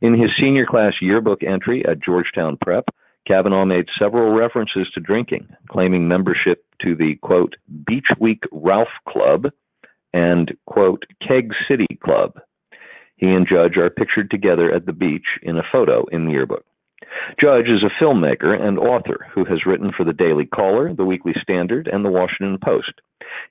In 0.01 0.19
his 0.19 0.31
senior 0.39 0.65
class 0.65 0.93
yearbook 1.01 1.43
entry 1.43 1.85
at 1.85 2.03
Georgetown 2.03 2.57
Prep, 2.61 2.85
Kavanaugh 3.27 3.65
made 3.65 3.87
several 3.99 4.33
references 4.33 4.87
to 4.93 4.99
drinking, 4.99 5.47
claiming 5.67 6.07
membership 6.07 6.63
to 6.81 6.95
the 6.95 7.15
quote, 7.21 7.55
Beach 7.87 8.07
Week 8.19 8.43
Ralph 8.51 8.87
Club 9.07 9.47
and 10.15 10.55
quote, 10.65 11.03
Keg 11.27 11.51
City 11.67 11.99
Club. 12.01 12.39
He 13.17 13.27
and 13.27 13.45
Judge 13.45 13.75
are 13.75 13.89
pictured 13.89 14.31
together 14.31 14.71
at 14.71 14.85
the 14.85 14.93
beach 14.93 15.25
in 15.43 15.57
a 15.57 15.69
photo 15.69 16.05
in 16.05 16.25
the 16.25 16.31
yearbook. 16.31 16.65
Judge 17.39 17.67
is 17.67 17.83
a 17.83 18.03
filmmaker 18.03 18.57
and 18.59 18.79
author 18.79 19.27
who 19.33 19.43
has 19.43 19.65
written 19.65 19.91
for 19.91 20.05
the 20.05 20.13
Daily 20.13 20.45
Caller, 20.45 20.93
the 20.93 21.03
Weekly 21.03 21.33
Standard, 21.41 21.89
and 21.91 22.05
the 22.05 22.09
Washington 22.09 22.57
Post. 22.63 22.93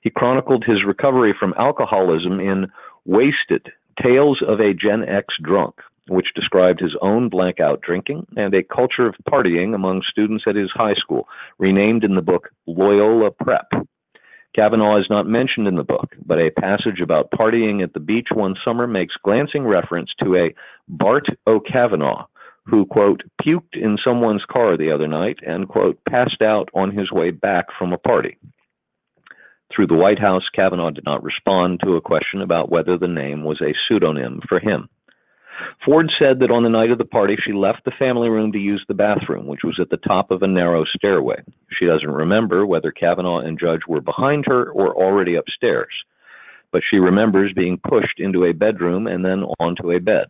He 0.01 0.09
chronicled 0.09 0.63
his 0.65 0.83
recovery 0.83 1.35
from 1.39 1.53
alcoholism 1.57 2.39
in 2.39 2.67
Wasted 3.05 3.71
Tales 4.01 4.41
of 4.47 4.59
a 4.59 4.73
Gen 4.73 5.03
X 5.07 5.35
Drunk, 5.43 5.75
which 6.07 6.33
described 6.33 6.79
his 6.79 6.95
own 7.01 7.29
blackout 7.29 7.81
drinking 7.81 8.25
and 8.35 8.55
a 8.55 8.63
culture 8.63 9.07
of 9.07 9.15
partying 9.29 9.75
among 9.75 10.01
students 10.09 10.45
at 10.47 10.55
his 10.55 10.71
high 10.73 10.95
school, 10.95 11.27
renamed 11.59 12.03
in 12.03 12.15
the 12.15 12.21
book 12.21 12.49
Loyola 12.65 13.29
Prep. 13.29 13.71
Kavanaugh 14.55 14.99
is 14.99 15.07
not 15.09 15.27
mentioned 15.27 15.67
in 15.67 15.75
the 15.75 15.83
book, 15.83 16.15
but 16.25 16.39
a 16.39 16.49
passage 16.49 17.01
about 17.01 17.31
partying 17.31 17.83
at 17.83 17.93
the 17.93 17.99
beach 17.99 18.29
one 18.33 18.55
summer 18.63 18.87
makes 18.87 19.15
glancing 19.21 19.65
reference 19.65 20.11
to 20.23 20.35
a 20.35 20.55
Bart 20.87 21.25
O'Kavanaugh 21.45 22.25
who, 22.65 22.85
quote, 22.85 23.21
puked 23.41 23.75
in 23.75 23.97
someone's 24.03 24.45
car 24.49 24.77
the 24.77 24.91
other 24.91 25.07
night 25.07 25.37
and, 25.45 25.67
quote, 25.67 25.99
passed 26.09 26.41
out 26.41 26.69
on 26.73 26.95
his 26.95 27.11
way 27.11 27.31
back 27.31 27.65
from 27.77 27.93
a 27.93 27.97
party. 27.97 28.37
Through 29.73 29.87
the 29.87 29.95
White 29.95 30.19
House, 30.19 30.43
Kavanaugh 30.55 30.91
did 30.91 31.05
not 31.05 31.23
respond 31.23 31.81
to 31.83 31.95
a 31.95 32.01
question 32.01 32.41
about 32.41 32.71
whether 32.71 32.97
the 32.97 33.07
name 33.07 33.43
was 33.43 33.61
a 33.61 33.75
pseudonym 33.87 34.39
for 34.47 34.59
him. 34.59 34.89
Ford 35.83 36.11
said 36.17 36.39
that 36.39 36.51
on 36.51 36.63
the 36.63 36.69
night 36.69 36.91
of 36.91 36.97
the 36.97 37.05
party, 37.05 37.37
she 37.43 37.53
left 37.53 37.85
the 37.85 37.91
family 37.91 38.29
room 38.29 38.51
to 38.51 38.59
use 38.59 38.83
the 38.87 38.93
bathroom, 38.93 39.47
which 39.47 39.63
was 39.63 39.79
at 39.79 39.89
the 39.89 39.97
top 39.97 40.31
of 40.31 40.41
a 40.41 40.47
narrow 40.47 40.83
stairway. 40.85 41.41
She 41.77 41.85
doesn't 41.85 42.09
remember 42.09 42.65
whether 42.65 42.91
Kavanaugh 42.91 43.39
and 43.39 43.59
Judge 43.59 43.81
were 43.87 44.01
behind 44.01 44.45
her 44.47 44.69
or 44.71 44.95
already 44.95 45.35
upstairs, 45.35 45.93
but 46.71 46.81
she 46.89 46.97
remembers 46.97 47.53
being 47.53 47.79
pushed 47.87 48.19
into 48.19 48.45
a 48.45 48.53
bedroom 48.53 49.07
and 49.07 49.23
then 49.23 49.43
onto 49.59 49.91
a 49.91 49.99
bed. 49.99 50.27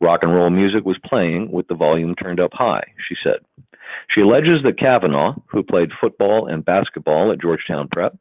Rock 0.00 0.20
and 0.22 0.34
roll 0.34 0.50
music 0.50 0.84
was 0.84 0.96
playing 1.04 1.50
with 1.52 1.68
the 1.68 1.74
volume 1.74 2.14
turned 2.14 2.40
up 2.40 2.52
high, 2.54 2.84
she 3.08 3.14
said. 3.22 3.40
She 4.08 4.22
alleges 4.22 4.62
that 4.62 4.78
Kavanaugh, 4.78 5.34
who 5.46 5.62
played 5.62 5.90
football 6.00 6.46
and 6.46 6.64
basketball 6.64 7.32
at 7.32 7.40
Georgetown 7.40 7.88
Prep, 7.88 8.16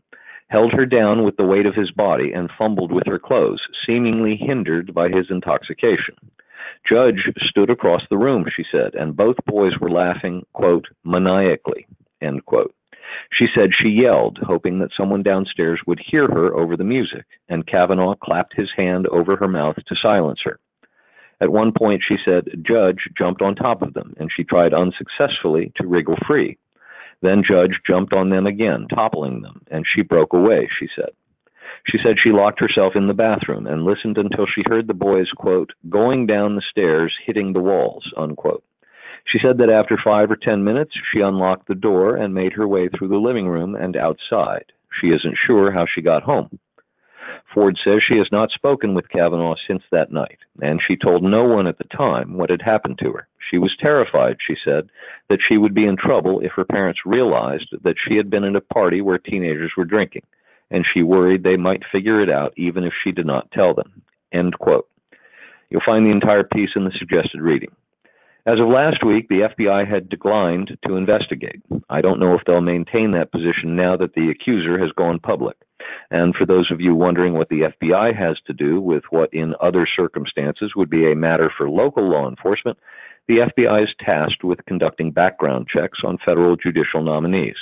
held 0.49 0.73
her 0.73 0.85
down 0.85 1.23
with 1.23 1.37
the 1.37 1.45
weight 1.45 1.65
of 1.65 1.75
his 1.75 1.91
body 1.91 2.31
and 2.33 2.49
fumbled 2.57 2.91
with 2.91 3.05
her 3.07 3.19
clothes, 3.19 3.61
seemingly 3.85 4.35
hindered 4.35 4.93
by 4.93 5.09
his 5.09 5.27
intoxication. 5.29 6.15
Judge 6.87 7.29
stood 7.41 7.69
across 7.69 8.01
the 8.09 8.17
room, 8.17 8.45
she 8.55 8.65
said, 8.71 8.95
and 8.95 9.15
both 9.15 9.35
boys 9.45 9.73
were 9.79 9.91
laughing, 9.91 10.45
quote, 10.53 10.87
maniacally, 11.03 11.87
end 12.21 12.45
quote. 12.45 12.73
She 13.31 13.47
said 13.53 13.71
she 13.73 13.89
yelled, 13.89 14.39
hoping 14.41 14.79
that 14.79 14.91
someone 14.95 15.23
downstairs 15.23 15.81
would 15.87 15.99
hear 15.99 16.27
her 16.27 16.55
over 16.55 16.77
the 16.77 16.83
music, 16.83 17.25
and 17.47 17.65
Kavanaugh 17.65 18.15
clapped 18.15 18.55
his 18.55 18.69
hand 18.75 19.07
over 19.07 19.35
her 19.35 19.47
mouth 19.47 19.77
to 19.87 19.95
silence 19.95 20.39
her. 20.43 20.59
At 21.41 21.51
one 21.51 21.71
point, 21.71 22.03
she 22.05 22.17
said, 22.23 22.49
Judge 22.61 23.07
jumped 23.17 23.41
on 23.41 23.55
top 23.55 23.81
of 23.81 23.93
them, 23.93 24.13
and 24.19 24.29
she 24.31 24.43
tried 24.43 24.73
unsuccessfully 24.73 25.71
to 25.77 25.87
wriggle 25.87 26.17
free. 26.27 26.57
Then 27.21 27.43
Judge 27.47 27.79
jumped 27.85 28.13
on 28.13 28.29
them 28.29 28.47
again, 28.47 28.87
toppling 28.87 29.41
them, 29.41 29.61
and 29.69 29.85
she 29.85 30.01
broke 30.01 30.33
away, 30.33 30.69
she 30.79 30.87
said. 30.95 31.11
She 31.87 31.97
said 32.03 32.15
she 32.17 32.31
locked 32.31 32.59
herself 32.59 32.95
in 32.95 33.07
the 33.07 33.13
bathroom 33.13 33.67
and 33.67 33.83
listened 33.83 34.17
until 34.17 34.45
she 34.45 34.63
heard 34.67 34.87
the 34.87 34.93
boys, 34.93 35.29
quote, 35.35 35.71
going 35.89 36.25
down 36.25 36.55
the 36.55 36.61
stairs, 36.69 37.13
hitting 37.25 37.53
the 37.53 37.59
walls, 37.59 38.11
unquote. 38.17 38.63
She 39.25 39.39
said 39.39 39.57
that 39.57 39.69
after 39.69 39.97
five 40.03 40.31
or 40.31 40.35
ten 40.35 40.63
minutes, 40.63 40.93
she 41.11 41.19
unlocked 41.19 41.67
the 41.67 41.75
door 41.75 42.15
and 42.15 42.33
made 42.33 42.53
her 42.53 42.67
way 42.67 42.87
through 42.89 43.09
the 43.09 43.17
living 43.17 43.47
room 43.47 43.75
and 43.75 43.95
outside. 43.95 44.65
She 44.99 45.07
isn't 45.07 45.37
sure 45.45 45.71
how 45.71 45.85
she 45.85 46.01
got 46.01 46.23
home. 46.23 46.59
Ford 47.53 47.77
says 47.83 48.01
she 48.01 48.17
has 48.17 48.27
not 48.31 48.51
spoken 48.51 48.93
with 48.93 49.09
Kavanaugh 49.09 49.55
since 49.67 49.83
that 49.91 50.11
night, 50.11 50.39
and 50.61 50.79
she 50.85 50.95
told 50.95 51.23
no 51.23 51.43
one 51.43 51.67
at 51.67 51.77
the 51.77 51.83
time 51.85 52.37
what 52.37 52.49
had 52.49 52.61
happened 52.61 52.99
to 52.99 53.11
her. 53.13 53.27
She 53.49 53.57
was 53.57 53.75
terrified, 53.79 54.37
she 54.45 54.55
said, 54.63 54.89
that 55.29 55.39
she 55.47 55.57
would 55.57 55.73
be 55.73 55.85
in 55.85 55.97
trouble 55.97 56.39
if 56.41 56.51
her 56.55 56.65
parents 56.65 57.01
realized 57.05 57.73
that 57.83 57.95
she 57.97 58.15
had 58.15 58.29
been 58.29 58.43
at 58.43 58.55
a 58.55 58.61
party 58.61 59.01
where 59.01 59.17
teenagers 59.17 59.71
were 59.75 59.85
drinking, 59.85 60.23
and 60.69 60.85
she 60.85 61.01
worried 61.01 61.43
they 61.43 61.57
might 61.57 61.83
figure 61.91 62.21
it 62.21 62.29
out 62.29 62.53
even 62.57 62.83
if 62.83 62.93
she 63.03 63.11
did 63.11 63.25
not 63.25 63.51
tell 63.51 63.73
them. 63.73 64.01
End 64.31 64.57
quote. 64.59 64.87
You'll 65.69 65.81
find 65.85 66.05
the 66.05 66.11
entire 66.11 66.43
piece 66.43 66.71
in 66.75 66.85
the 66.85 66.91
suggested 66.97 67.41
reading. 67.41 67.71
As 68.49 68.59
of 68.59 68.67
last 68.67 69.05
week, 69.05 69.27
the 69.29 69.47
FBI 69.55 69.87
had 69.87 70.09
declined 70.09 70.75
to 70.87 70.95
investigate. 70.95 71.61
I 71.87 72.01
don't 72.01 72.19
know 72.19 72.33
if 72.33 72.41
they'll 72.47 72.61
maintain 72.61 73.11
that 73.11 73.31
position 73.31 73.75
now 73.75 73.95
that 73.97 74.15
the 74.15 74.31
accuser 74.31 74.79
has 74.79 74.91
gone 74.93 75.19
public. 75.19 75.55
And 76.09 76.33
for 76.33 76.47
those 76.47 76.71
of 76.71 76.81
you 76.81 76.95
wondering 76.95 77.33
what 77.33 77.49
the 77.49 77.69
FBI 77.69 78.15
has 78.17 78.37
to 78.47 78.53
do 78.53 78.81
with 78.81 79.03
what 79.11 79.31
in 79.31 79.53
other 79.61 79.87
circumstances 79.95 80.71
would 80.75 80.89
be 80.89 81.11
a 81.11 81.15
matter 81.15 81.51
for 81.55 81.69
local 81.69 82.09
law 82.09 82.27
enforcement, 82.27 82.79
the 83.27 83.47
FBI 83.55 83.83
is 83.83 83.93
tasked 84.03 84.43
with 84.43 84.65
conducting 84.65 85.11
background 85.11 85.67
checks 85.71 85.99
on 86.03 86.17
federal 86.25 86.55
judicial 86.55 87.03
nominees. 87.03 87.57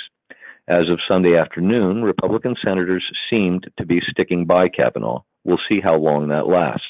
As 0.68 0.88
of 0.88 1.00
Sunday 1.06 1.36
afternoon, 1.36 2.02
Republican 2.02 2.56
senators 2.64 3.04
seemed 3.28 3.70
to 3.76 3.84
be 3.84 4.00
sticking 4.08 4.46
by 4.46 4.70
Kavanaugh. 4.70 5.20
We'll 5.44 5.60
see 5.68 5.80
how 5.82 5.96
long 5.96 6.28
that 6.28 6.48
lasts. 6.48 6.86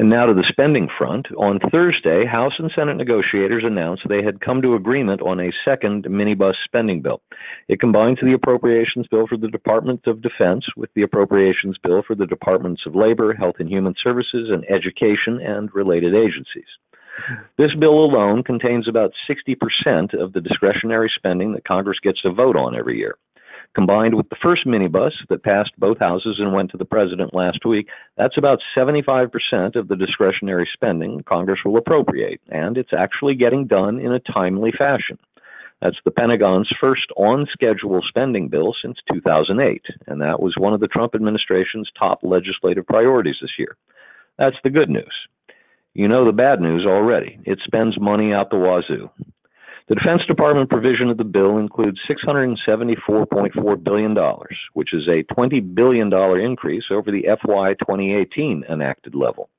And 0.00 0.08
now 0.08 0.24
to 0.24 0.32
the 0.32 0.46
spending 0.48 0.88
front. 0.96 1.26
On 1.36 1.58
Thursday, 1.70 2.24
House 2.24 2.54
and 2.58 2.70
Senate 2.74 2.96
negotiators 2.96 3.64
announced 3.66 4.08
they 4.08 4.22
had 4.22 4.40
come 4.40 4.62
to 4.62 4.74
agreement 4.74 5.20
on 5.20 5.38
a 5.38 5.52
second 5.62 6.04
minibus 6.04 6.54
spending 6.64 7.02
bill. 7.02 7.20
It 7.68 7.80
combines 7.80 8.16
the 8.22 8.32
appropriations 8.32 9.08
bill 9.08 9.26
for 9.26 9.36
the 9.36 9.50
Department 9.50 10.06
of 10.06 10.22
Defense 10.22 10.64
with 10.74 10.88
the 10.94 11.02
appropriations 11.02 11.76
bill 11.82 12.02
for 12.06 12.14
the 12.14 12.24
Departments 12.24 12.86
of 12.86 12.96
Labor, 12.96 13.34
Health 13.34 13.56
and 13.58 13.68
Human 13.68 13.94
Services, 14.02 14.48
and 14.50 14.64
Education 14.70 15.38
and 15.38 15.68
related 15.74 16.14
agencies. 16.14 16.64
This 17.58 17.74
bill 17.78 18.02
alone 18.02 18.42
contains 18.42 18.88
about 18.88 19.12
60% 19.28 20.18
of 20.18 20.32
the 20.32 20.40
discretionary 20.40 21.12
spending 21.14 21.52
that 21.52 21.66
Congress 21.66 21.98
gets 22.02 22.22
to 22.22 22.32
vote 22.32 22.56
on 22.56 22.74
every 22.74 22.96
year. 22.96 23.16
Combined 23.74 24.14
with 24.14 24.28
the 24.30 24.36
first 24.42 24.66
minibus 24.66 25.12
that 25.28 25.44
passed 25.44 25.70
both 25.78 25.98
houses 26.00 26.36
and 26.40 26.52
went 26.52 26.72
to 26.72 26.76
the 26.76 26.84
president 26.84 27.32
last 27.32 27.64
week, 27.64 27.88
that's 28.16 28.36
about 28.36 28.58
75% 28.76 29.30
of 29.76 29.86
the 29.86 29.94
discretionary 29.94 30.68
spending 30.72 31.22
Congress 31.22 31.60
will 31.64 31.76
appropriate, 31.76 32.40
and 32.48 32.76
it's 32.76 32.92
actually 32.92 33.36
getting 33.36 33.66
done 33.66 34.00
in 34.00 34.12
a 34.12 34.18
timely 34.18 34.72
fashion. 34.72 35.18
That's 35.80 35.98
the 36.04 36.10
Pentagon's 36.10 36.68
first 36.80 37.10
on 37.16 37.46
schedule 37.50 38.02
spending 38.06 38.48
bill 38.48 38.74
since 38.82 38.98
2008, 39.12 39.82
and 40.08 40.20
that 40.20 40.42
was 40.42 40.54
one 40.58 40.74
of 40.74 40.80
the 40.80 40.88
Trump 40.88 41.14
administration's 41.14 41.90
top 41.96 42.18
legislative 42.22 42.86
priorities 42.86 43.36
this 43.40 43.52
year. 43.56 43.76
That's 44.36 44.56
the 44.64 44.70
good 44.70 44.90
news. 44.90 45.14
You 45.94 46.08
know 46.08 46.24
the 46.24 46.32
bad 46.32 46.60
news 46.60 46.84
already. 46.86 47.38
It 47.44 47.60
spends 47.64 48.00
money 48.00 48.32
out 48.32 48.50
the 48.50 48.58
wazoo. 48.58 49.10
The 49.90 49.96
Defense 49.96 50.22
Department 50.28 50.70
provision 50.70 51.10
of 51.10 51.16
the 51.16 51.24
bill 51.24 51.58
includes 51.58 51.98
$674.4 52.08 53.82
billion, 53.82 54.16
which 54.74 54.94
is 54.94 55.08
a 55.08 55.24
$20 55.34 55.74
billion 55.74 56.12
increase 56.40 56.84
over 56.92 57.10
the 57.10 57.24
FY 57.44 57.74
2018 57.74 58.62
enacted 58.70 59.16
level. 59.16 59.50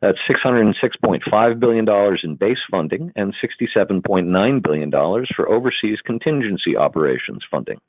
That's 0.00 0.18
$606.5 0.30 1.58
billion 1.58 2.16
in 2.22 2.36
base 2.36 2.58
funding 2.70 3.12
and 3.16 3.34
$67.9 3.42 4.62
billion 4.62 4.90
for 5.34 5.48
overseas 5.48 5.98
contingency 6.06 6.76
operations 6.76 7.42
funding. 7.50 7.80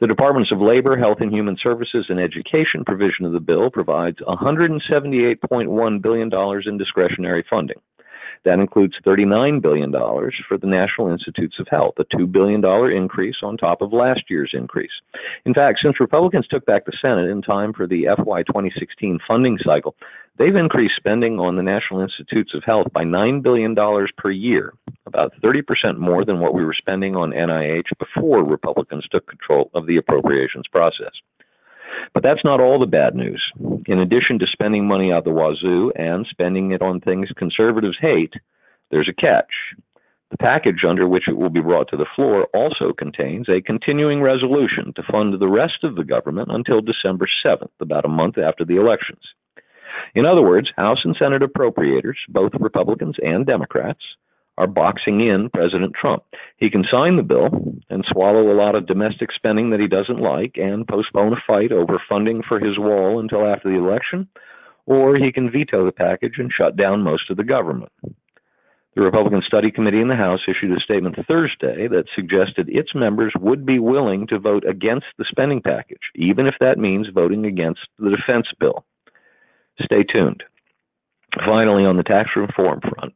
The 0.00 0.08
Departments 0.08 0.50
of 0.50 0.60
Labor, 0.60 0.96
Health 0.96 1.18
and 1.20 1.32
Human 1.32 1.56
Services, 1.62 2.06
and 2.08 2.18
Education 2.18 2.84
provision 2.84 3.24
of 3.24 3.32
the 3.32 3.38
bill 3.38 3.70
provides 3.70 4.18
$178.1 4.18 6.02
billion 6.02 6.30
in 6.66 6.76
discretionary 6.76 7.44
funding. 7.48 7.78
That 8.44 8.60
includes 8.60 8.94
$39 9.06 9.60
billion 9.60 9.92
for 9.92 10.58
the 10.58 10.66
National 10.66 11.10
Institutes 11.10 11.56
of 11.58 11.68
Health, 11.68 11.94
a 11.98 12.04
$2 12.04 12.30
billion 12.30 12.64
increase 12.96 13.36
on 13.42 13.56
top 13.56 13.82
of 13.82 13.92
last 13.92 14.22
year's 14.28 14.52
increase. 14.52 14.90
In 15.44 15.54
fact, 15.54 15.80
since 15.82 16.00
Republicans 16.00 16.46
took 16.48 16.64
back 16.66 16.86
the 16.86 16.96
Senate 17.00 17.30
in 17.30 17.42
time 17.42 17.72
for 17.72 17.86
the 17.86 18.06
FY 18.16 18.42
2016 18.44 19.18
funding 19.26 19.58
cycle, 19.64 19.94
they've 20.38 20.54
increased 20.54 20.94
spending 20.96 21.38
on 21.38 21.56
the 21.56 21.62
National 21.62 22.00
Institutes 22.00 22.54
of 22.54 22.62
Health 22.64 22.86
by 22.92 23.04
$9 23.04 23.42
billion 23.42 23.74
per 24.16 24.30
year, 24.30 24.72
about 25.06 25.32
30% 25.42 25.98
more 25.98 26.24
than 26.24 26.40
what 26.40 26.54
we 26.54 26.64
were 26.64 26.74
spending 26.74 27.16
on 27.16 27.30
NIH 27.30 27.88
before 27.98 28.44
Republicans 28.44 29.06
took 29.10 29.26
control 29.26 29.70
of 29.74 29.86
the 29.86 29.96
appropriations 29.96 30.66
process. 30.70 31.12
But 32.14 32.22
that's 32.22 32.44
not 32.44 32.60
all 32.60 32.78
the 32.78 32.86
bad 32.86 33.14
news. 33.14 33.42
In 33.86 34.00
addition 34.00 34.38
to 34.38 34.46
spending 34.46 34.86
money 34.86 35.12
out 35.12 35.24
the 35.24 35.30
wazoo 35.30 35.92
and 35.96 36.26
spending 36.28 36.72
it 36.72 36.82
on 36.82 37.00
things 37.00 37.28
conservatives 37.36 37.96
hate, 38.00 38.34
there's 38.90 39.08
a 39.08 39.20
catch. 39.20 39.52
The 40.30 40.36
package 40.36 40.84
under 40.86 41.08
which 41.08 41.26
it 41.26 41.38
will 41.38 41.48
be 41.48 41.60
brought 41.60 41.88
to 41.88 41.96
the 41.96 42.06
floor 42.14 42.48
also 42.52 42.92
contains 42.92 43.48
a 43.48 43.62
continuing 43.62 44.20
resolution 44.20 44.92
to 44.94 45.02
fund 45.10 45.38
the 45.38 45.48
rest 45.48 45.84
of 45.84 45.96
the 45.96 46.04
government 46.04 46.50
until 46.52 46.82
December 46.82 47.26
7th, 47.44 47.70
about 47.80 48.04
a 48.04 48.08
month 48.08 48.36
after 48.36 48.64
the 48.64 48.76
elections. 48.76 49.22
In 50.14 50.26
other 50.26 50.42
words, 50.42 50.70
House 50.76 51.00
and 51.04 51.16
Senate 51.18 51.42
appropriators, 51.42 52.16
both 52.28 52.52
Republicans 52.60 53.16
and 53.22 53.46
Democrats, 53.46 54.02
are 54.58 54.66
boxing 54.66 55.20
in 55.20 55.48
President 55.50 55.94
Trump. 55.94 56.24
He 56.56 56.68
can 56.68 56.84
sign 56.90 57.16
the 57.16 57.22
bill 57.22 57.48
and 57.88 58.04
swallow 58.10 58.52
a 58.52 58.58
lot 58.58 58.74
of 58.74 58.88
domestic 58.88 59.30
spending 59.32 59.70
that 59.70 59.80
he 59.80 59.86
doesn't 59.86 60.20
like 60.20 60.56
and 60.56 60.86
postpone 60.86 61.32
a 61.32 61.42
fight 61.46 61.70
over 61.70 62.02
funding 62.08 62.42
for 62.46 62.58
his 62.58 62.76
wall 62.76 63.20
until 63.20 63.46
after 63.46 63.70
the 63.70 63.78
election, 63.78 64.28
or 64.84 65.16
he 65.16 65.30
can 65.30 65.50
veto 65.50 65.86
the 65.86 65.92
package 65.92 66.34
and 66.38 66.52
shut 66.52 66.76
down 66.76 67.02
most 67.02 67.30
of 67.30 67.36
the 67.36 67.44
government. 67.44 67.92
The 68.96 69.04
Republican 69.04 69.42
Study 69.46 69.70
Committee 69.70 70.00
in 70.00 70.08
the 70.08 70.16
House 70.16 70.40
issued 70.48 70.76
a 70.76 70.80
statement 70.80 71.14
Thursday 71.28 71.86
that 71.86 72.06
suggested 72.16 72.68
its 72.68 72.96
members 72.96 73.32
would 73.38 73.64
be 73.64 73.78
willing 73.78 74.26
to 74.26 74.40
vote 74.40 74.64
against 74.68 75.06
the 75.18 75.24
spending 75.30 75.62
package, 75.62 76.10
even 76.16 76.48
if 76.48 76.54
that 76.58 76.78
means 76.78 77.06
voting 77.14 77.46
against 77.46 77.82
the 78.00 78.10
defense 78.10 78.48
bill. 78.58 78.84
Stay 79.80 80.02
tuned. 80.02 80.42
Finally, 81.46 81.84
on 81.84 81.96
the 81.96 82.02
tax 82.02 82.30
reform 82.34 82.80
front, 82.80 83.14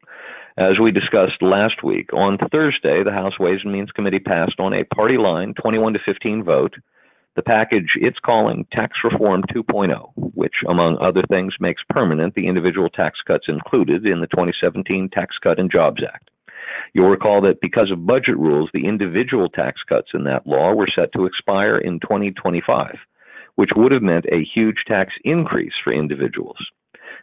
as 0.57 0.79
we 0.79 0.91
discussed 0.91 1.41
last 1.41 1.83
week, 1.83 2.13
on 2.13 2.39
Thursday, 2.51 3.03
the 3.03 3.13
House 3.13 3.39
Ways 3.39 3.61
and 3.65 3.73
Means 3.73 3.91
Committee 3.91 4.19
passed 4.19 4.59
on 4.59 4.75
a 4.75 4.85
party 4.85 5.17
line 5.17 5.55
21 5.55 5.95
to 5.95 5.99
15 6.05 6.45
vote 6.45 6.75
the 7.35 7.43
package 7.43 7.93
it's 7.97 8.19
calling 8.19 8.67
Tax 8.73 8.99
Reform 9.03 9.43
2.0, 9.55 10.13
which, 10.35 10.53
among 10.69 10.99
other 10.99 11.23
things, 11.31 11.55
makes 11.61 11.83
permanent 11.89 12.35
the 12.35 12.47
individual 12.47 12.91
tax 12.91 13.21
cuts 13.27 13.47
included 13.49 14.07
in 14.07 14.21
the 14.21 14.27
2017 14.27 15.09
Tax 15.11 15.37
Cut 15.43 15.59
and 15.59 15.71
Jobs 15.71 16.03
Act. 16.03 16.29
You'll 16.93 17.09
recall 17.09 17.41
that 17.43 17.61
because 17.63 17.91
of 17.91 18.07
budget 18.07 18.37
rules, 18.37 18.69
the 18.75 18.87
individual 18.87 19.49
tax 19.49 19.81
cuts 19.89 20.09
in 20.13 20.25
that 20.25 20.47
law 20.47 20.75
were 20.75 20.89
set 20.95 21.13
to 21.15 21.25
expire 21.25 21.79
in 21.79 22.01
2025, 22.01 22.97
which 23.55 23.71
would 23.77 23.93
have 23.93 24.03
meant 24.03 24.27
a 24.27 24.45
huge 24.55 24.85
tax 24.87 25.15
increase 25.25 25.73
for 25.83 25.93
individuals. 25.93 26.59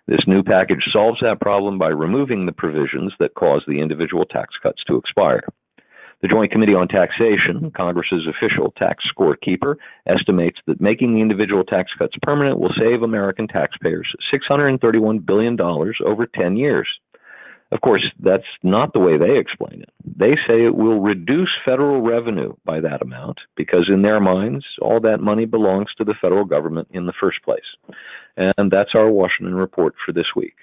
This 0.09 0.25
new 0.25 0.41
package 0.41 0.83
solves 0.91 1.19
that 1.21 1.39
problem 1.39 1.77
by 1.77 1.89
removing 1.89 2.47
the 2.47 2.51
provisions 2.51 3.13
that 3.19 3.35
cause 3.35 3.61
the 3.67 3.79
individual 3.79 4.25
tax 4.25 4.55
cuts 4.63 4.83
to 4.87 4.95
expire. 4.95 5.43
The 6.23 6.27
Joint 6.27 6.51
Committee 6.51 6.73
on 6.73 6.87
Taxation, 6.87 7.69
Congress's 7.77 8.25
official 8.25 8.73
tax 8.75 9.03
scorekeeper, 9.15 9.75
estimates 10.07 10.57
that 10.65 10.81
making 10.81 11.13
the 11.13 11.21
individual 11.21 11.63
tax 11.63 11.91
cuts 11.95 12.15
permanent 12.23 12.57
will 12.57 12.73
save 12.75 13.03
American 13.03 13.47
taxpayers 13.47 14.11
$631 14.33 15.23
billion 15.27 15.61
over 15.61 16.25
10 16.25 16.57
years. 16.57 16.89
Of 17.71 17.81
course, 17.81 18.03
that's 18.19 18.43
not 18.63 18.93
the 18.93 18.99
way 18.99 19.17
they 19.17 19.37
explain 19.37 19.83
it. 19.83 19.89
They 20.03 20.35
say 20.47 20.65
it 20.65 20.75
will 20.75 21.01
reduce 21.01 21.51
federal 21.63 22.01
revenue 22.01 22.53
by 22.65 22.79
that 22.79 23.01
amount 23.01 23.37
because, 23.55 23.89
in 23.93 24.01
their 24.01 24.19
minds, 24.19 24.65
all 24.81 24.99
that 25.01 25.19
money 25.19 25.45
belongs 25.45 25.89
to 25.97 26.03
the 26.03 26.15
federal 26.19 26.45
government 26.45 26.87
in 26.91 27.05
the 27.05 27.13
first 27.19 27.43
place. 27.43 27.59
And 28.37 28.71
that's 28.71 28.95
our 28.95 29.11
Washington 29.11 29.55
report 29.55 29.93
for 30.03 30.13
this 30.13 30.27
week. 30.35 30.55